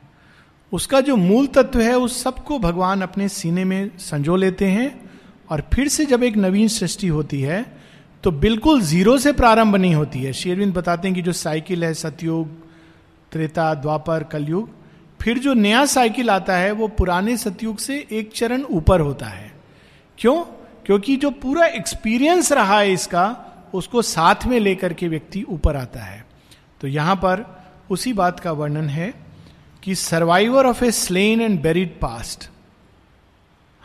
उसका 0.72 1.00
जो 1.00 1.16
मूल 1.16 1.46
तत्व 1.46 1.80
है, 1.80 1.94
उस 1.98 2.22
सबको 2.22 2.58
भगवान 2.58 3.02
अपने 3.02 3.28
सीने 3.28 3.64
में 3.64 3.98
संजो 3.98 4.36
लेते 4.36 4.66
हैं 4.66 5.10
और 5.50 5.62
फिर 5.74 5.88
से 5.88 6.06
जब 6.06 6.22
एक 6.22 6.36
नवीन 6.36 6.68
सृष्टि 6.68 7.06
होती 7.06 7.40
है 7.40 7.81
तो 8.22 8.30
बिल्कुल 8.30 8.80
ज़ीरो 8.80 9.18
से 9.18 9.32
प्रारंभ 9.32 9.76
नहीं 9.76 9.94
होती 9.94 10.22
है। 10.22 10.32
शेरविंद 10.32 10.74
बताते 10.74 11.08
हैं 11.08 11.14
कि 11.14 11.22
जो 11.22 11.32
साइकिल 11.32 11.84
है, 11.84 11.94
सतयुग, 11.94 12.48
त्रेता, 13.32 13.74
द्वापर, 13.74 14.22
कलयुग, 14.22 14.70
फिर 15.20 15.38
जो 15.38 15.54
नया 15.54 15.86
साइकिल 15.86 16.30
आता 16.30 16.56
है, 16.56 16.72
वो 16.72 16.88
पुराने 16.88 17.36
सतयुग 17.36 17.78
से 17.78 18.06
एक 18.12 18.32
चरण 18.32 18.62
ऊपर 18.62 19.00
होता 19.00 19.26
है। 19.26 19.52
क्यों? 20.18 20.44
क्योंकि 20.86 21.16
जो 21.16 21.30
पूरा 21.30 21.66
एक्सपीरियंस 21.66 22.52
रहा 22.52 22.78
है 22.78 22.92
इसका, 22.92 23.36
उसको 23.74 24.02
साथ 24.02 24.34
में 24.46 24.60
लेकर 24.60 24.92
के 24.92 25.08
व्यक्ति 25.08 25.42
ऊपर 25.42 25.76
आता 25.76 26.00
है। 26.00 26.26
तो 26.80 26.88
यहाँ 26.88 27.16
पर 27.16 27.64
उसी 27.90 28.12
बात 28.12 28.40
का 28.40 28.52
वर्णन 28.52 28.88
है 28.88 29.14
कि 29.82 29.94
survivor 29.94 30.66
of 30.66 30.84
a 30.84 30.90
slain 30.90 31.40
and 31.40 31.62
buried 31.62 32.00
past 32.00 32.50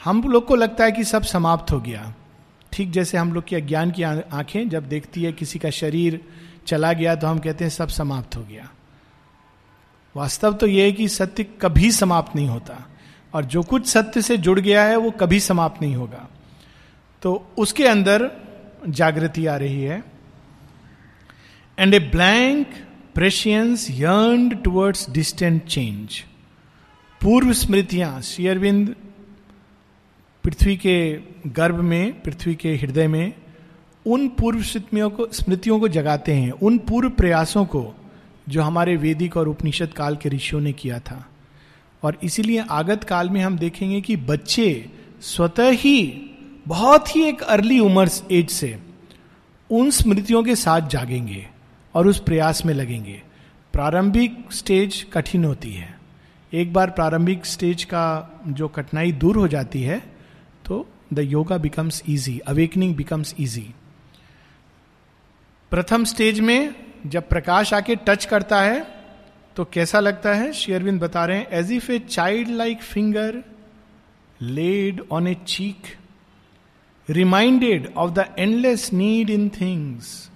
हम 0.04 0.21
लोग 0.21 0.45
को 0.45 0.56
लगता 0.56 0.84
है 0.84 0.91
कि 0.91 1.04
सब 1.04 1.23
समाप्त 1.23 1.71
हो 1.71 1.80
गया। 1.80 2.13
ठीक 2.78 2.92
जैसे 2.92 3.18
हम 3.18 3.34
लोग 3.34 3.44
की 3.44 3.56
अज्ञान 3.56 3.92
की 3.92 4.04
आँखें 4.04 4.70
जब 4.70 4.88
देखती 4.90 5.24
है 5.24 5.32
किसी 5.34 5.60
का 5.60 5.70
शरीर 5.70 6.20
चला 6.68 6.92
गया 6.94 7.16
तो 7.16 7.28
हम 7.28 7.40
कहते 7.40 7.63
हैं 7.63 7.70
सब 7.70 7.88
समाप्त 7.88 8.36
हो 8.36 8.42
गया। 8.44 8.70
वास्तव 10.16 10.54
तो 10.54 10.68
यह 10.68 10.84
है 10.84 10.92
कि 10.92 11.08
सत्य 11.10 11.44
कभी 11.62 11.92
समाप्त 11.92 12.36
नहीं 12.36 12.48
होता 12.48 12.78
और 13.34 13.46
जो 13.46 13.63
कुछ 13.63 13.88
सत्य 13.88 14.22
से 14.22 14.38
जुड़ 14.38 14.60
गया 14.60 14.84
है 14.84 14.98
वो 14.98 15.12
कभी 15.12 15.40
समाप्त 15.40 15.82
नहीं 15.82 15.96
होगा। 15.96 16.28
तो 17.22 17.34
उसके 17.58 17.88
अंदर 17.88 18.30
जागृति 18.90 19.46
आ 19.46 19.56
रही 19.56 19.82
है। 19.82 20.04
And 21.80 21.94
a 21.94 22.00
blank 22.00 22.68
prescience 23.16 23.88
yearn 23.92 24.50
towards 24.50 25.10
distant 25.10 25.66
change 25.66 26.24
पूर्व 27.22 27.54
स्मृतियाँ 27.54 28.22
शेयरविंद 28.22 28.96
पृथ्वी 30.48 30.78
के 30.78 31.20
गर्भ 31.48 31.76
में, 31.76 32.22
पृथ्वी 32.22 32.56
के 32.56 32.76
हृदय 32.76 33.08
में, 33.08 33.34
उन 34.06 34.28
पूर्व 34.28 34.62
स्मृतियों 34.62 35.10
को 35.10 35.28
स्मृतियों 35.32 35.80
को 35.80 35.88
जगाते 35.88 36.34
हैं, 36.34 36.52
उन 36.52 36.78
पूर्व 36.78 37.10
प्रयासों 37.10 37.66
को 37.66 37.96
जो 38.50 38.62
हमारे 38.62 38.96
वेदिक 38.96 39.38
और 39.38 39.48
उपनिषद 39.48 39.88
काल 39.88 40.16
के 40.16 40.30
ऋषियों 40.30 40.62
ने 40.62 40.74
किया 40.74 41.00
था। 41.00 41.30
और 42.04 42.18
इसीलिए 42.24 42.64
आगत 42.70 43.04
काल 43.04 43.30
में 43.30 43.42
हम 43.42 43.58
देखेंगे 43.58 44.02
कि 44.02 44.16
बच्चे 44.16 44.90
स्वतः 45.22 45.70
ही 45.70 46.30
बहुत 46.68 47.16
ही 47.16 47.24
एक 47.24 47.42
अर्ली 47.42 47.80
उम्र 47.80 48.10
एज 48.32 48.50
से 48.50 48.80
उन 49.72 49.90
स्मृतियों 49.90 50.44
के 50.44 50.56
साथ 50.56 50.82
जागेंगे 50.82 51.48
और 51.96 52.08
उस 52.08 52.20
प्रयास 52.20 52.66
में 52.66 52.74
लगेंगे। 52.74 53.22
प्रारंभिक 53.74 54.46
स्टेज 54.52 55.06
कठिन 55.14 55.46
होती 55.46 55.74
है। 55.74 56.00
एक 56.54 56.74
बार 56.74 56.90
प्रारंभिक 56.90 57.46
स्टेज 57.46 57.84
का 57.84 58.40
जो 58.48 58.68
कठिनाई 58.68 59.12
दूर 59.12 59.38
हो 59.38 59.48
जाती 59.48 59.82
है 59.82 60.16
the 61.13 61.20
yoga 61.20 61.58
becomes 61.58 62.02
easy 62.10 62.38
awakening 62.48 62.96
becomes 62.96 63.36
easy 63.39 63.74
प्रथम 65.72 66.04
स्टेज 66.04 66.39
में 66.39 66.76
जब 67.06 67.28
प्रकाश 67.30 67.74
आके 67.74 67.96
टच 68.08 68.26
करता 68.26 68.62
है 68.62 68.86
तो 69.56 69.65
कैसा 69.65 70.00
लगता 70.00 70.34
है? 70.34 70.52
शेयरविंद 70.54 71.00
बता 71.02 71.26
रहे 71.26 71.38
हैं 71.38 71.48
as 71.50 71.72
if 71.72 71.91
a 71.91 72.00
child 72.00 72.50
like 72.50 72.82
finger 72.82 73.43
laid 74.41 75.02
on 75.12 75.28
a 75.28 75.34
cheek 75.48 75.96
reminded 77.08 77.93
of 77.98 78.12
the 78.12 78.26
endless 78.39 78.91
need 78.93 79.30
in 79.30 79.50
things 79.62 80.30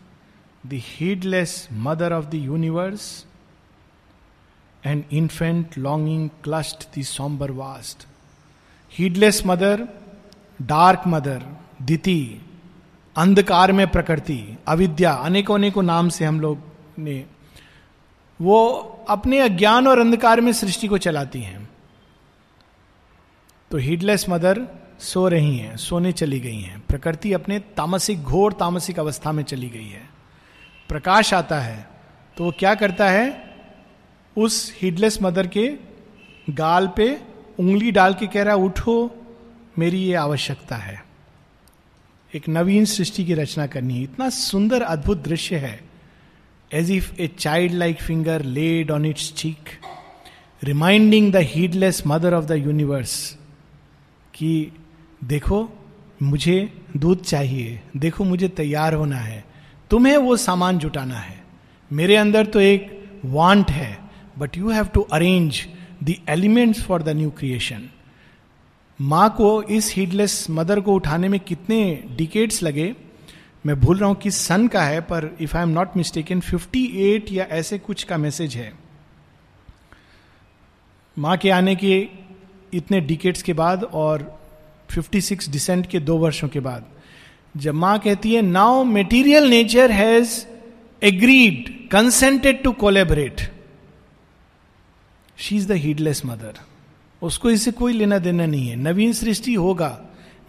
the 0.67 0.79
heedless 0.83 1.67
mother 1.71 2.13
of 2.13 2.25
the 2.25 2.35
universe 2.35 3.25
and 4.85 5.03
infant 5.11 5.77
longing 5.77 6.29
clutched 6.43 6.87
the 6.99 7.03
sombre 7.03 7.51
vast 7.51 8.07
heedless 8.93 9.41
mother 9.45 9.87
dark 10.61 11.03
mother 11.07 11.43
Diti 11.81 12.19
अंधकार 13.15 13.71
में 13.71 13.87
प्रकृति 13.87 14.39
अविद्या 14.67 15.11
अनेकों 15.25 15.55
अनेकों 15.55 15.83
नाम 15.83 16.09
से 16.09 16.25
हम 16.25 16.39
लोग 16.41 16.57
ने 16.99 17.23
वो 18.39 18.59
अपने 19.09 19.39
अज्ञान 19.39 19.87
और 19.87 19.99
अंधकार 19.99 20.41
में 20.41 20.51
सृष्टि 20.53 20.87
को 20.87 20.97
चलाती 20.97 21.41
हैं 21.41 21.67
तो 23.71 23.77
हीडलेस 23.77 24.25
मदर 24.29 24.67
सो 24.99 25.27
रही 25.27 25.57
हैं 25.57 25.75
सोने 25.77 26.11
चली 26.11 26.39
गई 26.39 26.59
हैं 26.59 26.79
प्रकृति 26.87 27.33
अपने 27.33 27.59
तामसिक 27.77 28.23
घोर 28.23 28.53
तामसिक 28.53 28.99
अवस्था 28.99 29.31
में 29.31 29.43
चली 29.43 29.69
गई 29.69 29.87
है 29.87 30.09
प्रकाश 30.89 31.33
आता 31.33 31.59
है 31.59 31.87
तो 32.37 32.43
वो 32.43 32.51
क्या 32.59 32.73
करता 32.75 33.09
है 33.09 33.25
उस 34.35 34.57
हीडलेस 34.81 35.17
मदर 35.21 35.47
के 35.47 35.67
गाल 36.49 36.87
पे 36.87 37.07
उंगली 37.59 37.91
डाल 37.91 38.13
के 38.13 38.27
कह 38.27 38.43
रहा 38.43 38.55
उठो 38.57 38.95
मेरी 39.79 39.97
ये 39.97 40.13
आवश्यकता 40.13 40.75
है। 40.75 41.05
एक 42.35 42.49
नवीन 42.49 42.85
सृष्टि 42.85 43.25
की 43.25 43.33
रचना 43.33 43.67
करनी 43.67 43.97
है। 43.97 44.03
इतना 44.03 44.29
सुंदर, 44.29 44.81
अद्भुत 44.81 45.23
दृश्य 45.23 45.55
है। 45.55 45.81
As 46.73 46.91
if 46.91 47.13
a 47.21 47.27
child 47.27 47.73
like 47.73 48.01
finger 48.01 48.41
laid 48.41 48.91
on 48.91 49.05
its 49.05 49.33
cheek 49.33 49.69
reminding 50.63 51.31
the 51.31 51.35
heedless 51.35 52.03
mother 52.07 52.33
of 52.33 52.45
the 52.45 52.51
universe 52.51 53.37
कि, 54.33 54.71
देखो, 55.23 55.69
मुझे 56.21 56.81
दूध 56.97 57.23
चाहिए। 57.23 57.81
देखो, 57.97 58.23
मुझे 58.23 58.47
तैयार 58.47 58.93
होना 58.93 59.17
है। 59.17 59.45
तुम्हें 59.89 60.17
वो 60.17 60.37
सामान 60.37 60.77
जुटाना 60.77 61.15
है। 61.15 61.43
मेरे 61.91 62.15
अंदर 62.15 62.45
तो 62.45 62.59
एक 62.59 63.09
वांट 63.25 63.71
है 63.71 63.99
but 64.37 64.57
you 64.57 64.69
have 64.69 64.85
to 64.85 65.01
arrange 65.01 65.67
the 66.03 66.15
elements 66.29 66.83
for 66.83 67.03
the 67.03 67.09
new 67.09 67.31
creation 67.31 67.89
माँ 68.99 69.29
को 69.37 69.61
इस 69.63 69.93
हीडलेस 69.95 70.45
मदर 70.49 70.79
को 70.79 70.93
उठाने 70.93 71.27
में 71.29 71.39
कितने 71.39 71.81
डिकेट्स 72.17 72.61
लगे, 72.63 72.93
मैं 73.65 73.79
भूल 73.79 73.97
रहा 73.97 74.09
हूँ 74.09 74.15
कि 74.15 74.31
सन 74.31 74.67
का 74.67 74.83
है, 74.83 75.01
पर 75.01 75.29
if 75.41 75.57
I 75.57 75.63
am 75.63 75.69
not 75.69 75.97
mistaken 75.97 76.41
58 76.41 77.31
या 77.31 77.45
ऐसे 77.51 77.77
कुछ 77.79 78.03
का 78.03 78.17
मैसेज 78.17 78.55
है। 78.55 78.71
माँ 81.17 81.37
के 81.37 81.49
आने 81.49 81.75
के 81.75 82.07
इतने 82.73 83.01
डिकेट्स 83.01 83.41
के 83.41 83.53
बाद 83.53 83.83
और 83.83 84.23
56 84.89 85.49
डिसेंट 85.51 85.87
के 85.87 85.99
दो 85.99 86.17
वर्षों 86.17 86.47
के 86.47 86.59
बाद, 86.59 86.85
जब 87.57 87.73
माँ 87.73 87.97
कहती 87.99 88.33
है 88.33 88.41
now 88.41 88.83
material 88.83 89.49
nature 89.49 89.91
has 89.91 90.39
agreed 91.01 91.69
consented 91.91 92.61
to 92.63 92.71
collaborate 92.71 93.41
she 95.37 95.55
is 95.55 95.67
the 95.67 95.75
heedless 95.77 96.21
mother 96.25 96.59
उसको 97.21 97.51
इससे 97.51 97.71
कोई 97.71 97.93
लेना 97.93 98.17
देना 98.17 98.45
नहीं 98.45 98.69
है। 98.69 98.75
नवीन 98.75 99.13
सृष्टि 99.13 99.53
होगा। 99.53 99.97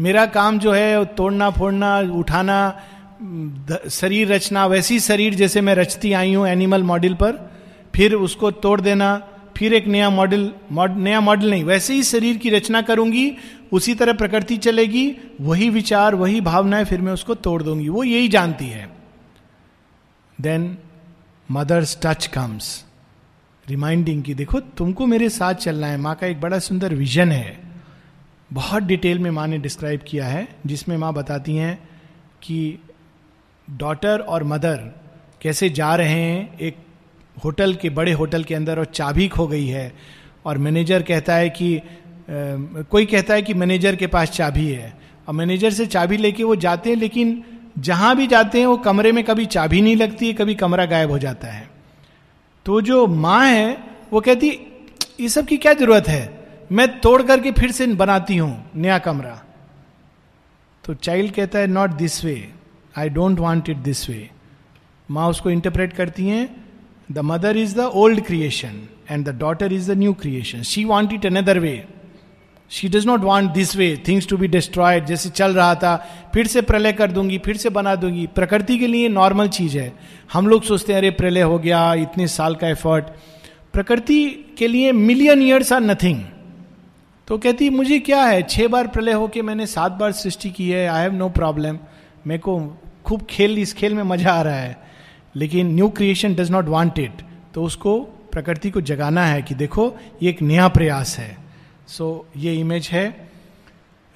मेरा 0.01 0.27
काम 0.27 0.59
जो 0.59 0.73
है, 0.73 1.05
तोड़ना, 1.05 1.51
फोड़ना, 1.51 1.99
उठाना 1.99 2.83
शरीर 3.91 4.33
रचना, 4.33 4.67
वैसी 4.67 5.01
शरीर 5.01 5.35
जैसे 5.35 5.61
मैं 5.61 5.75
रचती 5.75 6.13
आई 6.13 6.33
हूँ 6.35 6.47
एनिमल 6.49 6.83
मॉडल 6.83 7.15
पर, 7.15 7.51
फिर 7.95 8.15
उसको 8.15 8.51
तोड़ 8.51 8.81
देना, 8.81 9.29
फिर 9.57 9.75
एक 9.75 9.87
नया 9.87 10.11
मॉडल 10.11 10.53
नया 10.73 11.21
मॉडल 11.21 11.51
नहीं, 11.51 11.65
वैसे 11.65 11.95
ही 11.95 12.03
शरीर 12.03 12.39
की 12.39 12.51
रचना 12.51 12.83
करूँगी, 12.83 13.33
उसी 13.73 13.95
तरह 13.95 14.13
प्रकृति 14.13 14.57
चलेगी, 14.57 15.17
वही 15.41 15.69
विचार, 15.71 16.15
वही 16.15 16.41
भावनाएँ 16.41 16.85
फिर 16.85 17.01
मैं 17.01 17.13
उसको 17.13 17.35
तोड़ 17.35 17.63
दूँगी। 17.63 17.89
वो 17.89 18.05
यही 18.05 18.29
जानती 18.29 18.67
है। 18.67 18.89
Then 20.41 20.77
mother's 21.51 21.99
touch 22.03 22.27
comes 22.27 22.85
reminding 23.73 24.23
की 24.23 24.35
देखो 24.35 24.61
तुमको 24.79 25.07
मेरे 25.07 25.29
साथ 25.31 25.55
चलना 25.65 25.87
है 25.87 25.97
माँ 25.99 26.15
का 26.15 26.27
एक 26.27 26.41
बड़ा 26.41 26.59
सुंदर 26.59 26.95
विजन 26.95 27.33
है। 27.33 27.59
बहुत 28.51 28.83
डिटेल 28.83 29.19
में 29.19 29.31
माँ 29.31 29.47
ने 29.49 29.59
डिस्क्राइब 29.59 30.01
किया 30.07 30.27
है 30.27 30.49
जिसमें 30.67 30.97
माँ 30.97 31.13
बताती 31.15 31.57
हैं 31.57 31.75
कि 32.43 32.79
डॉटर 33.69 34.21
और 34.29 34.45
मदर 34.45 34.77
कैसे 35.43 35.69
जा 35.71 35.95
रहे 35.95 36.21
हैं 36.21 36.59
एक 36.59 36.77
होटल 37.37 37.75
के 37.75 37.91
बड़े 37.91 38.13
होटल 38.13 38.45
के 38.45 38.55
अंदर 38.55 38.79
और 38.79 38.85
चाबी 38.85 39.29
खो 39.29 39.47
गई 39.47 39.67
है। 39.67 39.93
और 40.47 40.59
मैनेजर 40.59 41.03
कहता 41.03 41.35
है 41.35 41.49
कि 41.51 41.77
आ, 41.77 41.83
कोई 42.91 43.07
कहता 43.07 43.35
है 43.35 43.43
कि 43.43 43.55
मैनेजर 43.55 43.97
के 43.97 44.07
पास 44.07 44.31
चाबी 44.31 44.67
है। 44.67 44.93
और 45.29 45.35
मैनेजर 45.35 45.71
से 45.71 45.87
चाबी 45.87 46.17
लेके 46.17 46.45
वो 46.45 46.57
जाते 46.57 46.91
हैं 46.91 46.97
लेकिन 46.97 47.43
जहाँ 47.79 48.15
भी 48.17 48.27
जाते 48.27 48.59
हैं 48.59 48.67
वो 48.67 48.77
कमरे 48.77 49.13
में 49.13 49.23
कभी 49.25 49.47
चाबी 49.47 49.81
नहीं 49.81 49.97
लगती 49.97 50.27
है 50.27 50.33
कभी 50.33 50.55
कमरा 50.55 50.87
गायब 50.87 51.11
हो 51.11 51.19
जाता 51.19 51.49
है। 51.49 51.71
तो 52.67 52.81
जो 52.81 53.07
माँ 53.07 53.45
है, 53.47 53.77
वो 54.13 54.21
कहती, 54.21 54.49
ये 55.21 55.29
सब 55.29 55.47
की 55.47 55.57
क्या 55.57 55.73
ज़रूरत 55.73 56.09
है? 56.09 56.23
मैं 56.73 56.89
तोड़ 57.01 57.23
करके 57.23 57.53
फिर 57.53 57.71
से 57.71 57.87
बनाती 57.87 58.37
हूँ, 58.37 58.71
नया 58.77 58.99
कमरा. 58.99 59.43
तो 60.85 60.95
चाइल्ड 60.95 61.33
कहता 61.35 61.59
है 61.59 61.67
not 61.67 61.91
this 61.91 62.25
way 62.25 62.37
I 62.99 63.09
don't 63.09 63.39
want 63.39 63.69
it 63.69 63.77
this 63.77 64.09
way 64.11 64.29
माँ 65.09 65.29
उसको 65.29 65.51
इंटरप्रेट 65.51 65.93
करती 65.93 66.27
हैं 66.29 66.45
the 67.13 67.19
mother 67.19 67.57
is 67.57 67.77
the 67.77 67.81
old 67.95 68.21
creation 68.25 68.81
and 69.11 69.29
the 69.29 69.35
daughter 69.39 69.73
is 69.73 69.93
the 69.93 69.97
new 69.99 70.13
creation 70.13 70.63
she 70.63 70.85
want 70.85 71.13
it 71.13 71.27
another 71.27 71.59
way 71.59 71.75
she 72.73 72.89
does 72.89 73.07
not 73.07 73.21
want 73.21 73.51
this 73.53 73.75
way 73.77 73.97
things 74.09 74.27
to 74.29 74.37
be 74.37 74.49
destroyed 74.49 75.07
जैसे 75.07 75.29
चल 75.31 75.55
रहा 75.55 75.75
था, 75.75 75.97
फिर 76.35 76.47
से 76.47 76.61
प्रलय 76.63 76.93
कर 76.93 77.11
दूँगी, 77.13 77.39
फिर 77.39 77.57
से 77.57 77.71
बना 77.71 77.95
दूँगी। 77.95 78.27
प्रकृति 78.27 78.79
के 78.79 78.87
लिए 78.87 79.09
नॉर्मल 79.09 79.49
चीज़ 79.49 79.77
है। 79.79 79.93
हम 80.33 80.47
लोग 80.49 80.63
सोचते 80.63 80.93
हैं, 80.93 80.99
अरे 81.01 81.11
प्रलय 81.11 81.43
हो 81.43 81.59
गया, 81.59 81.93
इतने 81.95 82.27
साल 82.29 82.55
का 82.55 82.69
एफर्ट 82.69 83.05
प्रकृति 83.73 84.25
के 84.59 84.67
लिए 84.69 84.93
मिलियन 84.93 85.43
ईयर्स 85.43 85.73
आर 85.73 85.81
नथिंग 85.81 86.23
तो 87.29 87.39
कहती, 87.39 87.69
मुझे 87.71 87.99
क्या 87.99 88.23
है? 88.23 88.43
छह 88.43 88.69
बार 88.69 88.87
प्रलय 88.87 89.13
होके 89.13 89.43
मैंने 89.43 89.67
सात 89.67 89.93
बार 89.93 90.13
सृष्टि 90.13 90.51
की 90.51 90.69
है 90.71 90.87
आई 90.87 91.03
हैव 91.03 91.13
नो 91.13 91.29
प्रॉब्लम 91.31 91.79
मेरे 92.27 92.39
को 92.39 92.59
खूब 93.05 93.27
खेल, 93.31 93.59
इस 93.59 93.75
खेल 93.75 93.95
में 93.95 94.03
मज़ा 94.05 94.33
आ 94.33 94.43
रहा 94.43 94.55
है। 94.55 94.77
लेकिन 95.37 95.75
new 95.75 95.89
creation 95.91 96.35
does 96.35 96.51
not 96.51 96.69
want 96.69 96.99
it 96.99 97.23
तो 97.55 97.65
उसको 97.65 97.99
प्रकृति 98.33 98.71
को 98.71 98.81
जगाना 98.83 99.25
है 99.27 99.43
कि 99.43 99.55
देखो, 99.55 99.95
ये 100.23 100.31
एक 100.31 100.43
नया 100.43 100.69
प्रयास 100.69 101.17
है। 101.19 101.42
सो 101.93 102.07
ये 102.37 102.55
इमेज 102.57 102.89
है 102.93 103.05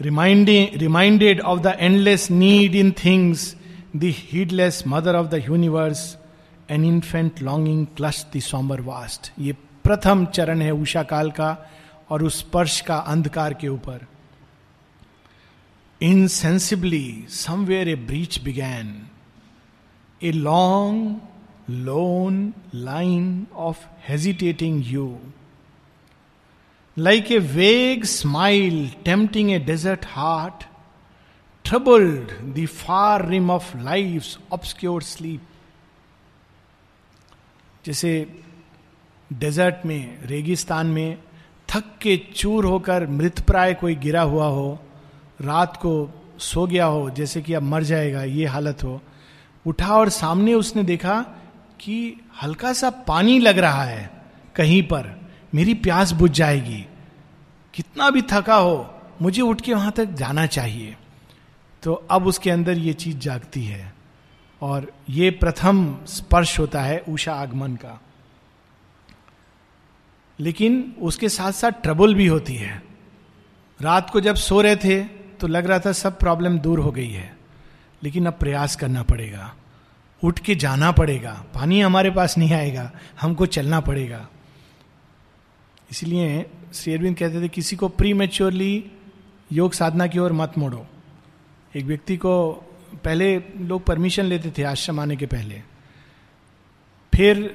reminding 0.00 0.76
reminded 0.80 1.40
of 1.40 1.60
the 1.60 1.76
endless 1.78 2.30
need 2.30 2.74
in 2.74 2.92
things 3.04 3.54
the 3.96 4.12
heedless 4.16 4.82
mother 4.86 5.16
of 5.16 5.26
the 5.26 5.42
universe 5.48 6.02
an 6.70 6.84
infant 6.84 7.42
longing 7.42 7.86
clutched 7.96 8.26
the 8.36 8.40
sombre 8.40 8.80
vast 8.80 9.32
ये 9.38 9.52
प्रथम 9.84 10.24
चरण 10.26 10.62
है 10.62 10.70
उषा 10.72 11.02
काल 11.02 11.30
का 11.30 11.56
और 12.10 12.22
उस 12.22 12.38
स्पर्श 12.38 12.80
का 12.80 12.96
अंधकार 13.12 13.54
के 13.54 13.68
ऊपर। 13.68 14.06
Insensibly 16.00 17.24
somewhere 17.30 17.88
a 17.88 17.94
breach 18.08 18.42
began 18.44 18.94
a 20.20 20.32
long 20.32 21.70
lone 21.86 22.52
line 22.74 23.46
of 23.68 23.86
hesitating 24.08 24.82
hue 24.86 25.06
like 26.98 27.32
a 27.32 27.38
vague 27.38 28.04
smile 28.04 28.90
tempting 29.04 29.50
a 29.50 29.58
desert 29.58 30.04
heart 30.08 30.64
troubled 31.64 32.30
the 32.54 32.66
far 32.66 33.28
rim 33.28 33.50
of 33.50 33.76
life 33.76 34.52
obscure 34.52 35.02
sleep 35.02 35.40
जैसे 37.86 38.40
डेजर्ट 39.32 39.86
में, 39.86 40.22
रेगिस्तान 40.22 40.86
में 40.86 41.18
थक 41.68 41.84
के 42.02 42.16
चूर 42.36 42.64
होकर 42.64 43.06
मृत 43.06 43.40
प्राय 43.40 43.74
कोई 43.74 43.94
गिरा 43.94 44.22
हुआ 44.22 44.46
हो, 44.46 44.78
रात 45.40 45.76
को 45.76 46.22
सो 46.38 46.66
गया 46.66 46.84
हो, 46.84 47.10
जैसे 47.10 47.42
कि 47.42 47.54
अब 47.54 47.62
मर 47.62 47.82
जाएगा, 47.82 48.22
ये 48.22 48.46
हालत 48.46 48.84
हो। 48.84 49.00
उठा 49.66 49.96
और 49.96 50.08
सामने 50.08 50.54
उसने 50.54 50.82
देखा 50.82 51.20
कि 51.80 52.20
हल्का 52.42 52.72
सा 52.72 52.90
पानी 52.90 53.38
लग 53.38 53.58
रहा 53.58 53.84
है 53.84 54.10
कहीं 54.56 54.82
पर। 54.82 55.25
मेरी 55.56 55.74
प्यास 55.74 56.12
बुझ 56.12 56.30
जाएगी। 56.30 56.86
कितना 57.74 58.10
भी 58.10 58.22
थका 58.22 58.54
हो, 58.54 58.94
मुझे 59.22 59.42
उठ 59.42 59.60
के 59.60 59.74
वहाँ 59.74 59.92
तक 59.92 60.04
जाना 60.04 60.46
चाहिए। 60.46 60.96
तो 61.82 61.94
अब 61.94 62.26
उसके 62.26 62.50
अंदर 62.50 62.78
ये 62.78 62.92
चीज़ 62.92 63.18
जागती 63.18 63.64
है। 63.64 63.94
और 64.62 64.92
ये 65.10 65.30
प्रथम 65.30 65.98
स्पर्श 66.06 66.58
होता 66.58 66.82
है 66.82 66.98
उषा 66.98 67.34
आगमन 67.34 67.76
का। 67.76 68.00
लेकिन 70.40 70.96
उसके 71.00 71.28
साथ 71.28 71.52
साथ 71.52 71.70
ट्रबल 71.70 72.14
भी 72.14 72.26
होती 72.26 72.54
है। 72.54 72.82
रात 73.80 74.10
को 74.10 74.20
जब 74.20 74.34
सो 74.34 74.60
रहे 74.60 74.76
थे 74.76 75.04
तो 75.40 75.46
लग 75.46 75.66
रहा 75.66 75.78
था 75.78 75.92
सब 75.92 76.18
प्रॉब्लम 76.18 76.58
दूर 76.58 76.78
हो 76.78 76.90
गई 76.90 77.10
है। 77.10 77.36
लेकिन 78.02 78.26
अब 78.26 78.34
प्रयास 78.34 78.76
करना 78.76 79.02
पड़ेगा। 79.02 79.54
उठ 80.24 80.38
के 80.38 80.54
जाना 80.54 80.92
पड़ेगा। 80.92 81.44
पानी 81.54 81.80
हमारे 81.80 82.10
पास 82.10 82.38
नहीं 82.38 82.52
आएगा। 82.52 82.90
हमको 83.20 83.46
चलना 83.46 83.80
पड़ेगा। 83.80 84.28
इसलिए 85.90 86.44
श्री 86.74 86.94
अरविंद 86.94 87.16
कहते 87.16 87.42
थे, 87.42 87.48
किसी 87.48 87.76
को 87.76 87.88
प्री 87.88 88.12
मेच्योरली 88.12 88.84
योग 89.50 89.72
साधना 89.72 90.06
की 90.06 90.18
ओर 90.18 90.32
मत 90.32 90.58
मोड़ो। 90.58 90.86
एक 91.74 91.84
व्यक्ति 91.84 92.16
को 92.16 92.52
पहले 93.04 93.36
लोग 93.60 93.84
परमिशन 93.84 94.24
लेते 94.24 94.50
थे 94.58 94.62
आश्रम 94.64 95.00
आने 95.00 95.16
के 95.16 95.26
पहले। 95.26 95.62
फिर 97.12 97.50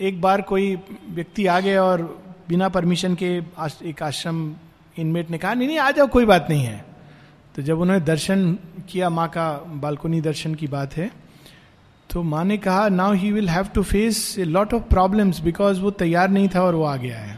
एक 0.00 0.20
बार 0.20 0.42
कोई 0.42 0.74
व्यक्ति 1.10 1.46
आ 1.46 1.58
गया 1.60 1.82
और 1.82 2.02
बिना 2.48 2.68
परमिशन 2.68 3.14
के 3.14 3.36
एक 3.88 4.02
आश्रम 4.02 4.54
इनमेट 4.96 5.30
ने 5.30 5.38
कहा, 5.38 5.54
नहीं 5.54 5.68
नहीं, 5.68 5.78
आ 5.78 5.90
जाओ, 5.90 6.06
कोई 6.06 6.24
बात 6.24 6.46
नहीं 6.50 6.64
है। 6.64 6.84
तो 7.54 7.62
जब 7.62 7.80
उन्होंने 7.80 8.04
दर्शन 8.04 8.52
किया, 8.88 9.08
माँ 9.10 9.28
का 9.28 9.50
बालकोनी 9.82 10.20
दर्शन 10.20 10.54
की 10.54 10.66
बात 10.66 10.96
है 10.96 11.10
तो 12.10 12.22
माँ 12.22 12.44
ने 12.44 12.56
कहा 12.58 12.88
now 12.88 13.12
he 13.14 13.30
will 13.32 13.48
have 13.48 13.66
to 13.74 13.82
face 13.82 14.38
a 14.38 14.44
lot 14.44 14.74
of 14.74 14.82
problems 14.84 15.40
because 15.40 15.80
वो 15.80 15.90
तैयार 15.92 16.30
नहीं 16.30 16.48
था 16.48 16.62
और 16.62 16.74
वो 16.74 16.84
आ 16.84 16.96
गया 16.96 17.18
है। 17.18 17.35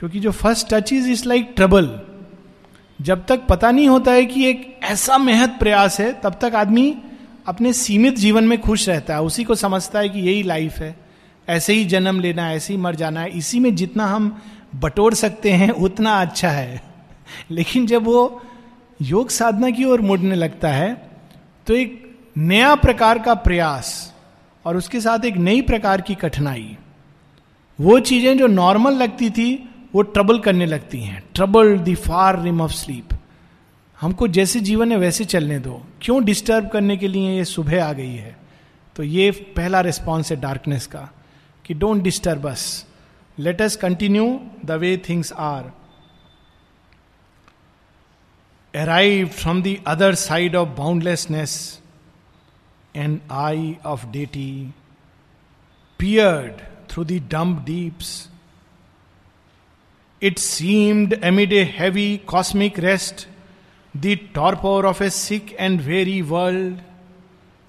क्योंकि 0.00 0.20
जो 0.20 0.30
first 0.30 0.74
touch 0.74 0.92
is 0.92 1.10
is 1.10 1.28
like 1.28 1.52
trouble 1.56 2.00
जब 3.00 3.26
तक 3.26 3.46
पता 3.46 3.70
नहीं 3.70 3.88
होता 3.88 4.12
है 4.12 4.26
कि 4.26 4.46
एक 4.46 4.80
ऐसा 4.82 5.18
मेहत 5.18 5.56
प्रयास 5.58 6.00
है, 6.00 6.20
तब 6.20 6.38
तक 6.42 6.54
आदमी 6.54 6.98
अपने 7.46 7.72
सीमित 7.72 8.16
जीवन 8.16 8.44
में 8.44 8.60
खुश 8.60 8.88
रहता 8.88 9.14
है। 9.14 9.22
उसी 9.22 9.44
को 9.44 9.54
समझता 9.54 9.98
है 9.98 10.08
कि 10.08 10.20
यही 10.20 10.42
लाइफ 10.42 10.78
है। 10.78 10.96
ऐसे 11.48 11.72
ही 11.72 11.84
जन्म 11.84 12.20
लेना 12.20 12.46
है, 12.46 12.56
ऐसे 12.56 12.72
ही 12.72 12.80
मर 12.80 12.94
जाना 12.94 13.20
है। 13.20 13.30
इसी 13.30 13.60
में 13.60 13.74
जितना 13.74 14.06
हम 14.06 14.42
बटोर 14.74 15.14
सकते 15.14 15.52
हैं, 15.52 15.70
उतना 15.70 16.20
अच्छा 16.20 16.48
है। 16.48 16.82
लेकिन 17.50 17.86
जब 17.86 18.04
वो 18.04 18.42
योग 19.02 19.30
साधना 19.30 19.70
की 19.70 19.84
ओर 19.84 20.00
मुड़ने 20.00 20.34
लगता 20.34 20.68
है 20.68 21.10
तो 21.66 21.74
एक 21.74 22.18
नया 22.38 22.74
प्रकार 22.74 23.18
का 23.18 23.34
प्रयास 23.34 24.14
और 24.64 24.76
उसके 24.76 25.00
साथ 25.00 25.24
एक 25.24 25.36
नई 25.36 25.60
प्रकार 25.60 26.00
की 26.00 26.14
कठिनाई, 26.14 26.76
वो 27.80 28.00
चीज़ें 28.00 28.38
जो 28.38 28.46
नॉर्मल 28.46 28.92
लगती 28.92 29.30
थी 29.30 29.69
वो 29.94 30.02
ट्रबल 30.02 30.38
करने 30.38 30.66
लगती 30.66 31.00
हैं। 31.00 31.22
Trouble 31.34 31.78
the 31.78 31.94
far 31.94 32.42
rim 32.42 32.60
of 32.60 32.72
sleep 32.72 33.08
हमको 34.00 34.28
जैसे 34.28 34.60
जीवन 34.60 34.92
है 34.92 34.98
वैसे 34.98 35.24
चलने 35.24 35.58
दो। 35.58 35.82
क्यों 36.02 36.24
डिस्टर्ब 36.24 36.68
करने 36.68 36.96
के 36.96 37.08
लिए 37.08 37.36
ये 37.36 37.44
सुबह 37.44 37.84
आ 37.84 37.92
गई 37.92 38.14
है? 38.14 38.36
तो 38.96 39.02
ये 39.02 39.30
पहला 39.56 39.80
रिस्पॉन्स 39.80 40.30
है 40.32 40.40
डार्कनेस 40.40 40.86
का, 40.86 41.08
कि 41.64 41.74
don't 41.74 42.02
disturb 42.02 42.48
us 42.50 42.86
let 43.38 43.62
us 43.62 43.76
continue 43.76 44.40
the 44.64 44.70
way 44.70 44.96
things 45.08 45.32
are 45.32 45.72
arrive 48.74 49.28
from 49.28 49.62
the 49.62 49.76
other 49.86 50.14
side 50.14 50.56
of 50.56 50.68
boundlessness 50.68 51.82
and 52.96 53.20
eye 53.32 53.76
of 53.86 54.06
deity 54.06 54.74
peered 55.98 56.60
through 56.90 57.04
the 57.04 57.22
dumb 57.30 57.64
deeps 57.66 58.29
it 60.22 60.38
seemed 60.38 61.14
amid 61.24 61.52
a 61.52 61.62
heavy 61.78 62.16
cosmic 62.26 62.78
rest 62.78 63.26
the 63.94 64.16
torpor 64.36 64.84
of 64.84 65.02
a 65.04 65.10
sick 65.10 65.56
and 65.60 65.80
weary 65.82 66.20
world 66.24 66.78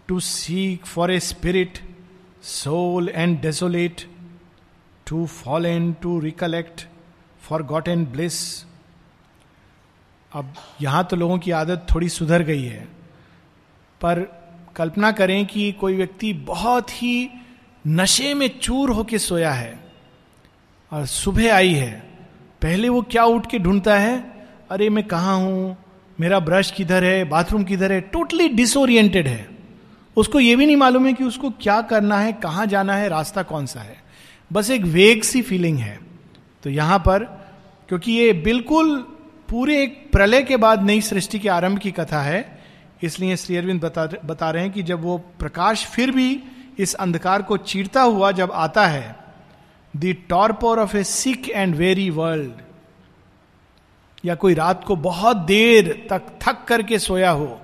to 0.07 0.19
seek 0.19 0.85
for 0.85 1.11
a 1.11 1.19
spirit 1.21 1.79
soul 2.41 3.07
and 3.09 3.39
desolate, 3.39 4.05
to 5.07 5.27
fallen, 5.27 5.95
to 6.01 6.19
recollect, 6.19 6.87
forgotten 7.39 8.05
bliss. 8.05 8.65
अब 10.31 10.53
यहाँ 10.81 11.03
तो 11.03 11.15
लोगों 11.15 11.37
की 11.39 11.51
आदत 11.51 11.85
थोड़ी 11.93 12.09
सुधर 12.09 12.43
गई 12.43 12.63
है 12.63 12.83
पर 14.01 14.19
कल्पना 14.75 15.11
करें 15.11 15.45
कि 15.45 15.71
कोई 15.79 15.95
व्यक्ति 15.95 16.31
बहुत 16.47 16.91
ही 17.01 17.29
नशे 17.87 18.33
में 18.33 18.47
चूर 18.59 18.89
होके 18.89 19.19
सोया 19.19 19.51
है 19.51 19.73
और 20.91 21.05
सुबह 21.05 21.53
आई 21.55 21.73
है 21.73 21.91
पहले 22.61 22.89
वो 22.89 23.01
क्या 23.01 23.23
उठ 23.23 23.45
के 23.51 23.59
ढूंढता 23.59 23.97
है? 23.97 24.45
अरे, 24.71 24.89
मैं 24.89 25.03
कहा 25.03 25.33
हूँ? 25.33 25.77
मेरा 26.19 26.39
ब्रश 26.39 26.71
किधर 26.71 27.03
है? 27.03 27.23
बाथरूम 27.23 27.63
किधर 27.63 27.91
है? 27.91 28.01
टोटली 28.01 28.47
डिसोरिएंटेड 28.49 29.27
है। 29.27 29.49
उसको 30.17 30.39
ये 30.39 30.55
भी 30.55 30.65
नहीं 30.65 30.75
मालूम 30.75 31.05
है 31.05 31.13
कि 31.13 31.23
उसको 31.23 31.49
क्या 31.49 31.81
करना 31.81 32.17
है, 32.17 32.33
कहाँ 32.33 32.65
जाना 32.65 32.95
है, 32.95 33.09
रास्ता 33.09 33.43
कौन 33.43 33.65
सा 33.65 33.79
है। 33.79 33.97
बस 34.53 34.69
एक 34.69 34.81
वेग 34.81 35.23
सी 35.23 35.41
फीलिंग 35.41 35.77
है। 35.77 35.99
तो 36.63 36.69
यहाँ 36.69 36.99
पर, 36.99 37.23
क्योंकि 37.89 38.11
ये 38.11 38.33
बिल्कुल 38.33 38.97
पूरे 39.49 39.83
एक 39.83 40.09
प्रलय 40.11 40.43
के 40.43 40.57
बाद 40.57 40.83
नई 40.83 41.01
सृष्टि 41.01 41.39
के 41.39 41.49
आरंभ 41.49 41.79
की 41.79 41.91
कथा 41.91 42.21
है, 42.21 42.61
इसलिए 43.03 43.35
श्री 43.35 43.57
अरविंद 43.57 43.81
बता 43.81 44.09
बता 44.25 44.51
रहे 44.51 44.63
हैं 44.63 44.71
कि 44.71 44.83
जब 44.83 45.01
वो 45.01 45.17
प्रकाश 45.17 45.85
फिर 45.85 46.11
भी 46.11 46.43
इस 46.79 46.93
अंधकार 46.93 47.41
को 47.41 47.57
चीरता 47.57 48.01
हुआ 48.01 48.31
जब 48.31 48.51
आता 48.51 48.87
है 48.87 49.20
the 49.93 50.15
torpor 50.29 50.79
of 50.79 50.95
a 50.97 51.03
sick 51.03 51.49
and 51.49 51.75
weary 51.75 52.09
world 52.09 52.61
या 54.23 54.35
कोई 54.35 54.53
रात 54.53 54.83
को 54.87 54.95
बहुत 54.95 55.37
देर 55.47 55.91
तक 56.09 56.27
थक 56.43 56.65
करके 56.67 56.99
सोया 56.99 57.31
हो 57.31 57.59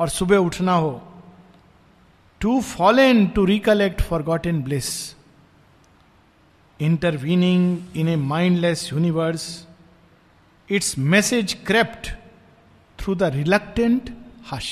और 0.00 0.08
सुबह 0.08 0.36
उठना 0.38 0.74
हो 0.74 1.00
too 2.40 2.60
fallen 2.60 3.26
to 3.34 3.44
recollect 3.44 4.02
forgotten 4.46 4.62
bliss 4.62 4.90
intervening 6.80 7.96
in 7.96 8.08
a 8.08 8.16
mindless 8.16 8.88
universe 8.92 9.46
its 10.68 10.98
message 10.98 11.56
crept 11.66 12.10
through 12.98 13.14
the 13.14 13.30
reluctant 13.34 14.10
hush 14.52 14.68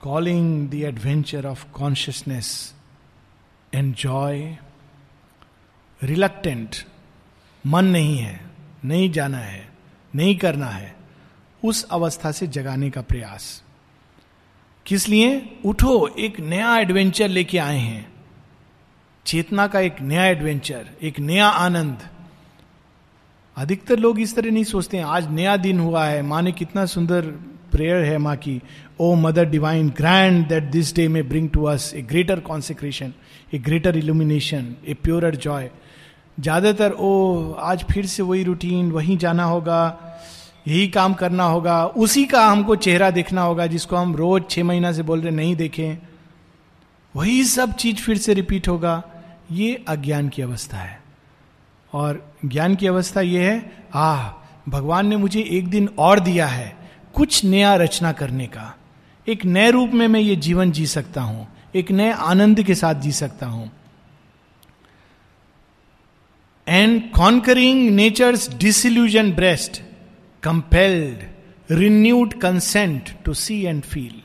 calling 0.00 0.68
the 0.70 0.74
adventure 0.88 1.46
of 1.46 1.64
consciousness 1.72 2.50
and 3.72 3.94
joy 3.94 4.56
reluctant. 6.00 6.76
मन 7.64 7.84
नहीं 7.84 8.18
है, 8.18 8.40
नहीं 8.84 9.10
जाना 9.12 9.38
है, 9.38 9.68
नहीं 10.14 10.36
करना 10.36 10.66
है, 10.66 10.94
उस 11.62 11.82
अवस्था 11.84 12.32
से 12.32 12.46
जगाने 12.46 12.90
का 12.90 13.02
प्रयास। 13.02 13.62
किस 14.86 15.08
लिए? 15.08 15.58
उठो, 15.64 16.06
एक 16.08 16.40
नया 16.40 16.76
एडवेंचर 16.78 17.28
लेके 17.28 17.58
आए 17.58 17.78
हैं। 17.78 18.06
चेतना 19.26 19.66
का 19.66 19.80
एक 19.80 20.00
नया 20.00 20.24
एडवेंचर 20.26 20.88
एक 21.02 21.18
नया 21.20 21.46
आनंद। 21.46 22.08
अधिकतर 23.56 23.98
लोग 23.98 24.20
इस 24.20 24.34
तरह 24.36 24.50
नहीं 24.50 24.64
सोचते 24.64 24.96
हैं, 24.96 25.04
आज 25.04 25.30
नया 25.30 25.56
दिन 25.56 25.80
हुआ 25.80 26.04
है, 26.06 26.22
माँ 26.22 26.42
ने 26.42 26.52
कितना 26.52 26.86
सुंदर 26.86 27.26
प्रेयर 27.72 28.04
है 28.04 28.18
माँ 28.18 28.36
की। 28.36 28.60
O 29.00 29.14
mother 29.14 29.44
divine 29.44 29.88
grant 29.88 30.46
that 30.48 30.62
this 30.62 30.94
day 30.94 31.08
may 31.08 31.28
bring 31.28 31.48
to 31.50 31.64
us 31.64 31.92
a 31.94 32.02
greater 32.02 32.40
consecration 32.40 33.12
a 33.54 33.58
greater 33.58 33.96
illumination 33.96 34.74
a 34.86 34.94
pure 34.94 35.34
joy 35.36 35.70
ज़्यादातर, 36.40 36.90
ओ, 36.90 37.52
आज 37.52 37.84
फिर 37.84 38.06
से 38.06 38.22
वही 38.22 38.42
रूटीन 38.42 38.90
वहीं 38.90 39.18
जाना 39.18 39.44
होगा, 39.44 39.98
यही 40.68 40.88
काम 40.88 41.14
करना 41.14 41.44
होगा, 41.44 41.86
उसी 41.86 42.24
का 42.24 42.46
हमको 42.46 42.76
चेहरा 42.76 43.10
देखना 43.10 43.42
होगा, 43.42 43.66
जिसको 43.66 43.96
हम 43.96 44.16
रोज 44.16 44.42
छह 44.50 44.64
महीना 44.64 44.92
से 44.92 45.02
बोल 45.02 45.20
रहे 45.20 45.30
नहीं 45.30 45.56
देखें। 45.56 45.98
वही 47.16 47.44
सब 47.44 47.72
चीज़ 47.72 47.96
फिर 47.96 48.18
से 48.18 48.34
रिपीट 48.34 48.68
होगा। 48.68 49.02
ये 49.52 49.84
अज्ञान 49.88 50.28
की 50.28 50.42
अवस्था 50.42 50.76
है। 50.76 51.02
और 51.92 52.34
ज्ञान 52.44 52.74
की 52.74 52.86
अवस्था 52.86 53.20
यह 53.20 53.40
है, 53.40 53.72
आह, 53.94 54.30
भगवान 54.68 55.06
ने 55.06 55.16
मुझे 55.16 55.40
एक 55.40 55.68
दिन 55.68 55.88
और 55.98 56.20
दिया 56.20 56.46
है, 56.46 56.76
कुछ 57.14 57.44
नया 57.44 57.74
रचना 57.74 58.12
करने 58.12 58.46
का। 58.46 58.76
एक 59.28 59.44
नए 59.44 59.70
रूप 59.70 59.90
में 59.90 60.08
मैं 60.08 60.20
ये 60.20 60.36
जीवन 60.36 60.70
जी 60.70 60.86
सकता 60.86 61.20
हूँ, 61.20 61.48
एक 61.74 61.90
नए 61.90 62.12
आनंद 62.12 62.62
के 62.62 62.74
साथ 62.74 62.94
जी 62.94 63.12
सकता 63.12 63.46
हूँ। 63.46 63.70
And 66.68 67.10
conquering 67.10 67.90
nature's 67.90 68.48
disillusioned 68.56 69.32
breast 69.32 69.82
compelled 70.42 71.24
renewed 71.70 72.40
consent 72.40 73.10
to 73.24 73.34
see 73.34 73.62
and 73.64 73.82
feel 73.82 74.22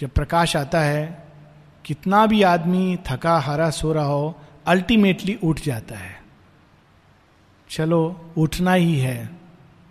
जब 0.00 0.10
प्रकाश 0.10 0.56
आता 0.56 0.80
है, 0.80 1.26
कितना 1.84 2.26
भी 2.26 2.42
आदमी 2.42 2.98
थका, 3.06 3.38
हारा, 3.38 3.70
सो 3.70 3.92
रहा 3.92 4.04
हो 4.04 4.38
अल्टीमेटली 4.66 5.38
उठ 5.44 5.60
जाता 5.60 5.94
है। 5.94 6.20
चलो, 7.70 8.32
उठना 8.38 8.72
ही 8.72 8.98
है, 8.98 9.30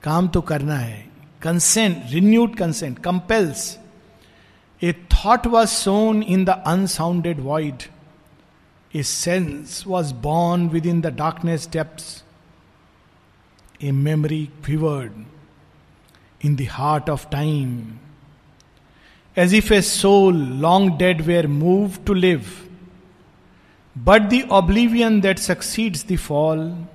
काम 0.04 0.28
तो 0.28 0.42
करना 0.42 0.76
है। 0.76 1.08
Consent 1.42 2.04
renewed 2.10 2.56
consent 2.56 3.00
compels 3.00 3.80
a 4.84 4.94
thought 4.94 5.48
was 5.48 5.70
sown 5.70 6.24
in 6.24 6.46
the 6.46 6.50
unsounded 6.50 7.40
void 7.40 7.84
A 8.98 9.04
sense 9.04 9.86
was 9.86 10.12
born 10.12 10.72
within 10.72 11.02
the 11.02 11.12
darkness 11.12 11.68
depths. 11.68 12.24
A 13.80 13.92
memory 13.92 14.50
quivered 14.64 15.14
in 16.42 16.56
the 16.56 16.66
heart 16.66 17.08
of 17.08 17.30
time. 17.30 18.00
As 19.36 19.54
if 19.54 19.70
a 19.70 19.84
soul 19.84 20.32
long 20.32 20.98
dead 20.98 21.28
were 21.28 21.48
moved 21.48 22.08
to 22.08 22.16
live. 22.16 22.68
But 23.96 24.32
the 24.32 24.48
oblivion 24.50 25.22
that 25.22 25.38
succeeds 25.38 26.06
the 26.06 26.16
fall 26.16 26.88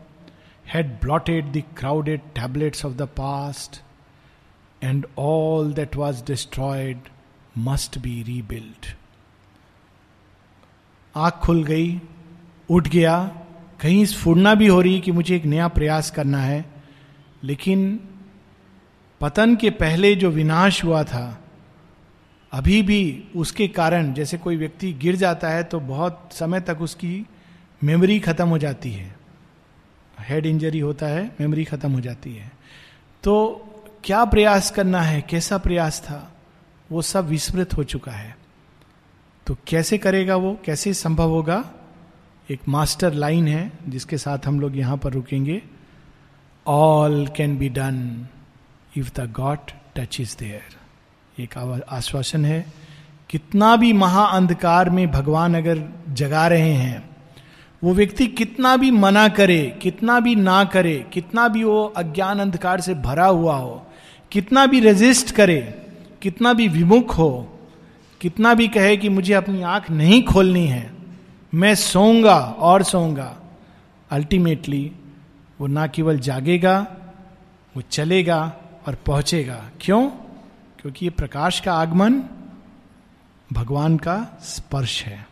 had 0.64 1.00
blotted 1.00 1.52
the 1.52 1.64
crowded 1.76 2.34
tablets 2.34 2.82
of 2.82 2.96
the 2.96 3.06
past, 3.06 3.80
and 4.80 5.06
all 5.14 5.66
that 5.66 5.94
was 5.94 6.20
destroyed 6.20 6.98
must 7.54 8.02
be 8.02 8.24
rebuilt. 8.24 8.94
आँख 11.16 11.34
खुल 11.34 11.64
गई, 11.64 12.00
उठ 12.70 12.88
गया। 12.88 13.24
कहीं 13.80 14.04
स्फुड़ना 14.04 14.54
भी 14.54 14.66
हो 14.66 14.80
रही 14.80 15.00
कि 15.00 15.12
मुझे 15.12 15.36
एक 15.36 15.44
नया 15.44 15.68
प्रयास 15.68 16.10
करना 16.10 16.38
है। 16.38 16.64
लेकिन 17.44 18.00
पतन 19.20 19.56
के 19.56 19.70
पहले 19.70 20.14
जो 20.14 20.30
विनाश 20.30 20.84
हुआ 20.84 21.04
था, 21.04 21.44
अभी 22.52 22.82
भी 22.82 23.24
उसके 23.36 23.68
कारण 23.68 24.12
जैसे 24.12 24.38
कोई 24.38 24.56
व्यक्ति 24.56 24.92
गिर 24.92 25.16
जाता 25.16 25.48
है 25.48 25.64
तो 25.64 25.80
बहुत 25.80 26.28
समय 26.32 26.60
तक 26.60 26.78
उसकी 26.80 27.26
मेमोरी 27.84 28.20
खत्म 28.20 28.48
हो 28.48 28.58
जाती 28.58 28.92
है। 28.92 29.16
हेड 30.20 30.46
इंजरी 30.46 30.78
होता 30.78 31.06
है, 31.06 31.36
मेमोरी 31.40 31.64
खत्म 31.64 31.92
हो 31.92 32.00
जाती 32.00 32.34
है। 32.34 32.52
तो 33.22 33.64
क्या 34.04 34.24
प्रयास 34.24 34.70
करना 34.70 35.00
है? 35.00 35.22
कैसा 35.22 35.58
प्रयास 35.58 36.00
था? 36.00 36.32
वो 36.92 37.02
सब 37.02 37.28
विस्मृत 37.28 37.76
हो 37.76 37.84
चुका 37.84 38.12
है। 38.12 38.41
तो 39.46 39.56
कैसे 39.68 39.98
करेगा 39.98 40.36
वो? 40.36 40.58
कैसे 40.64 40.94
संभव 40.94 41.30
होगा? 41.30 41.64
एक 42.50 42.60
मास्टर 42.68 43.12
लाइन 43.12 43.48
है 43.48 43.72
जिसके 43.88 44.18
साथ 44.18 44.46
हम 44.46 44.60
लोग 44.60 44.76
यहाँ 44.76 44.96
पर 44.96 45.12
रुकेंगे। 45.12 45.62
All 46.66 47.26
can 47.36 47.56
be 47.58 47.68
done 47.68 48.26
if 48.96 49.10
the 49.16 49.32
God 49.32 49.70
touch 49.96 50.20
is 50.20 50.36
there 50.38 51.42
एक 51.42 51.58
आश्वासन 51.88 52.44
है। 52.44 52.66
कितना 53.30 53.76
भी 53.76 53.92
महाअंधकार 53.92 54.90
में 54.90 55.10
भगवान 55.10 55.54
अगर 55.54 55.82
जगा 56.08 56.46
रहे 56.48 56.72
हैं, 56.72 57.10
वो 57.82 57.94
व्यक्ति 57.94 58.26
कितना 58.26 58.76
भी 58.76 58.90
मना 58.90 59.28
करे, 59.28 59.78
कितना 59.82 60.18
भी 60.20 60.34
ना 60.34 60.64
करे, 60.64 61.06
कितना 61.12 61.48
भी 61.48 61.64
वो 61.64 61.84
अज्ञान 61.96 62.40
अंधकार 62.40 62.80
से 62.80 62.94
भरा 62.94 63.26
हुआ 63.26 63.56
हो, 63.56 63.86
कितना 64.32 64.66
भी 64.66 64.80
रेजिस्ट 64.80 65.30
करे, 65.30 65.60
कितना 66.22 66.52
भी 66.52 66.68
विमुख 66.68 67.18
हो 67.18 67.48
कितना 68.22 68.54
भी 68.54 68.68
कहे 68.68 68.96
कि 68.96 69.08
मुझे 69.08 69.32
अपनी 69.34 69.62
आँख 69.62 69.90
नहीं 69.90 70.22
खोलनी 70.24 70.66
है, 70.66 70.92
मैं 71.54 71.74
सोऊँगा 71.74 72.36
और 72.38 72.82
सोऊँगा। 72.82 73.36
अल्टीमेटली 74.10 74.92
वो 75.60 75.66
ना 75.66 75.86
केवल 75.86 76.18
जागेगा, 76.18 76.86
वो 77.76 77.82
चलेगा 77.90 78.56
और 78.86 78.94
पहुंचेगा। 78.94 79.70
क्यों? 79.80 80.10
क्योंकि 80.78 81.06
ये 81.06 81.10
प्रकाश 81.10 81.60
का 81.60 81.74
आगमन 81.74 82.22
भगवान 83.52 83.96
का 83.96 84.38
स्पर्श 84.42 85.04
है। 85.04 85.26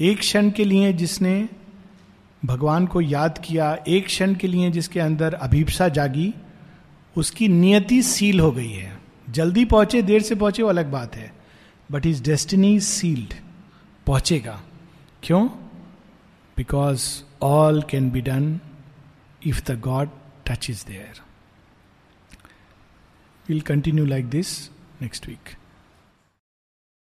एक 0.00 0.18
क्षण 0.18 0.50
के 0.50 0.64
लिए 0.64 0.92
जिसने 0.92 1.48
भगवान 2.44 2.86
को 2.86 3.00
याद 3.00 3.42
किया, 3.44 3.78
एक 3.88 4.06
क्षण 4.06 4.34
के 4.34 4.48
लिए 4.48 4.70
जिसके 4.70 5.00
अंदर 5.00 5.34
अभिप्सा 5.34 5.88
जागी, 5.88 6.34
उसकी 7.16 7.48
नियति 7.48 8.02
सील 8.02 8.40
हो 8.40 8.52
गई 8.52 8.72
है। 8.72 8.98
जल्दी 9.30 9.64
पहुँचे, 9.64 10.02
देर 10.02 10.22
से 10.22 10.34
पहुँचे, 10.34 10.62
वो 10.62 10.68
अलग 10.68 10.92
बात 10.92 11.16
है। 11.16 11.35
बट 11.90 12.06
इज़ 12.06 12.22
डेस्टिनी 12.22 12.80
सील्ड 12.80 13.34
पहुंचेगा। 14.06 14.62
क्यों? 15.22 15.48
Because 16.56 17.22
all 17.42 17.82
can 17.82 18.10
be 18.10 18.20
done 18.20 18.60
if 19.46 19.72
the 19.72 19.80
God 19.80 20.08
touch 20.46 20.70
is 20.70 20.86
there 20.86 21.26
We'll 23.48 23.62
continue 23.62 24.04
like 24.04 24.30
this 24.30 24.70
next 25.00 25.26
week. 25.28 25.54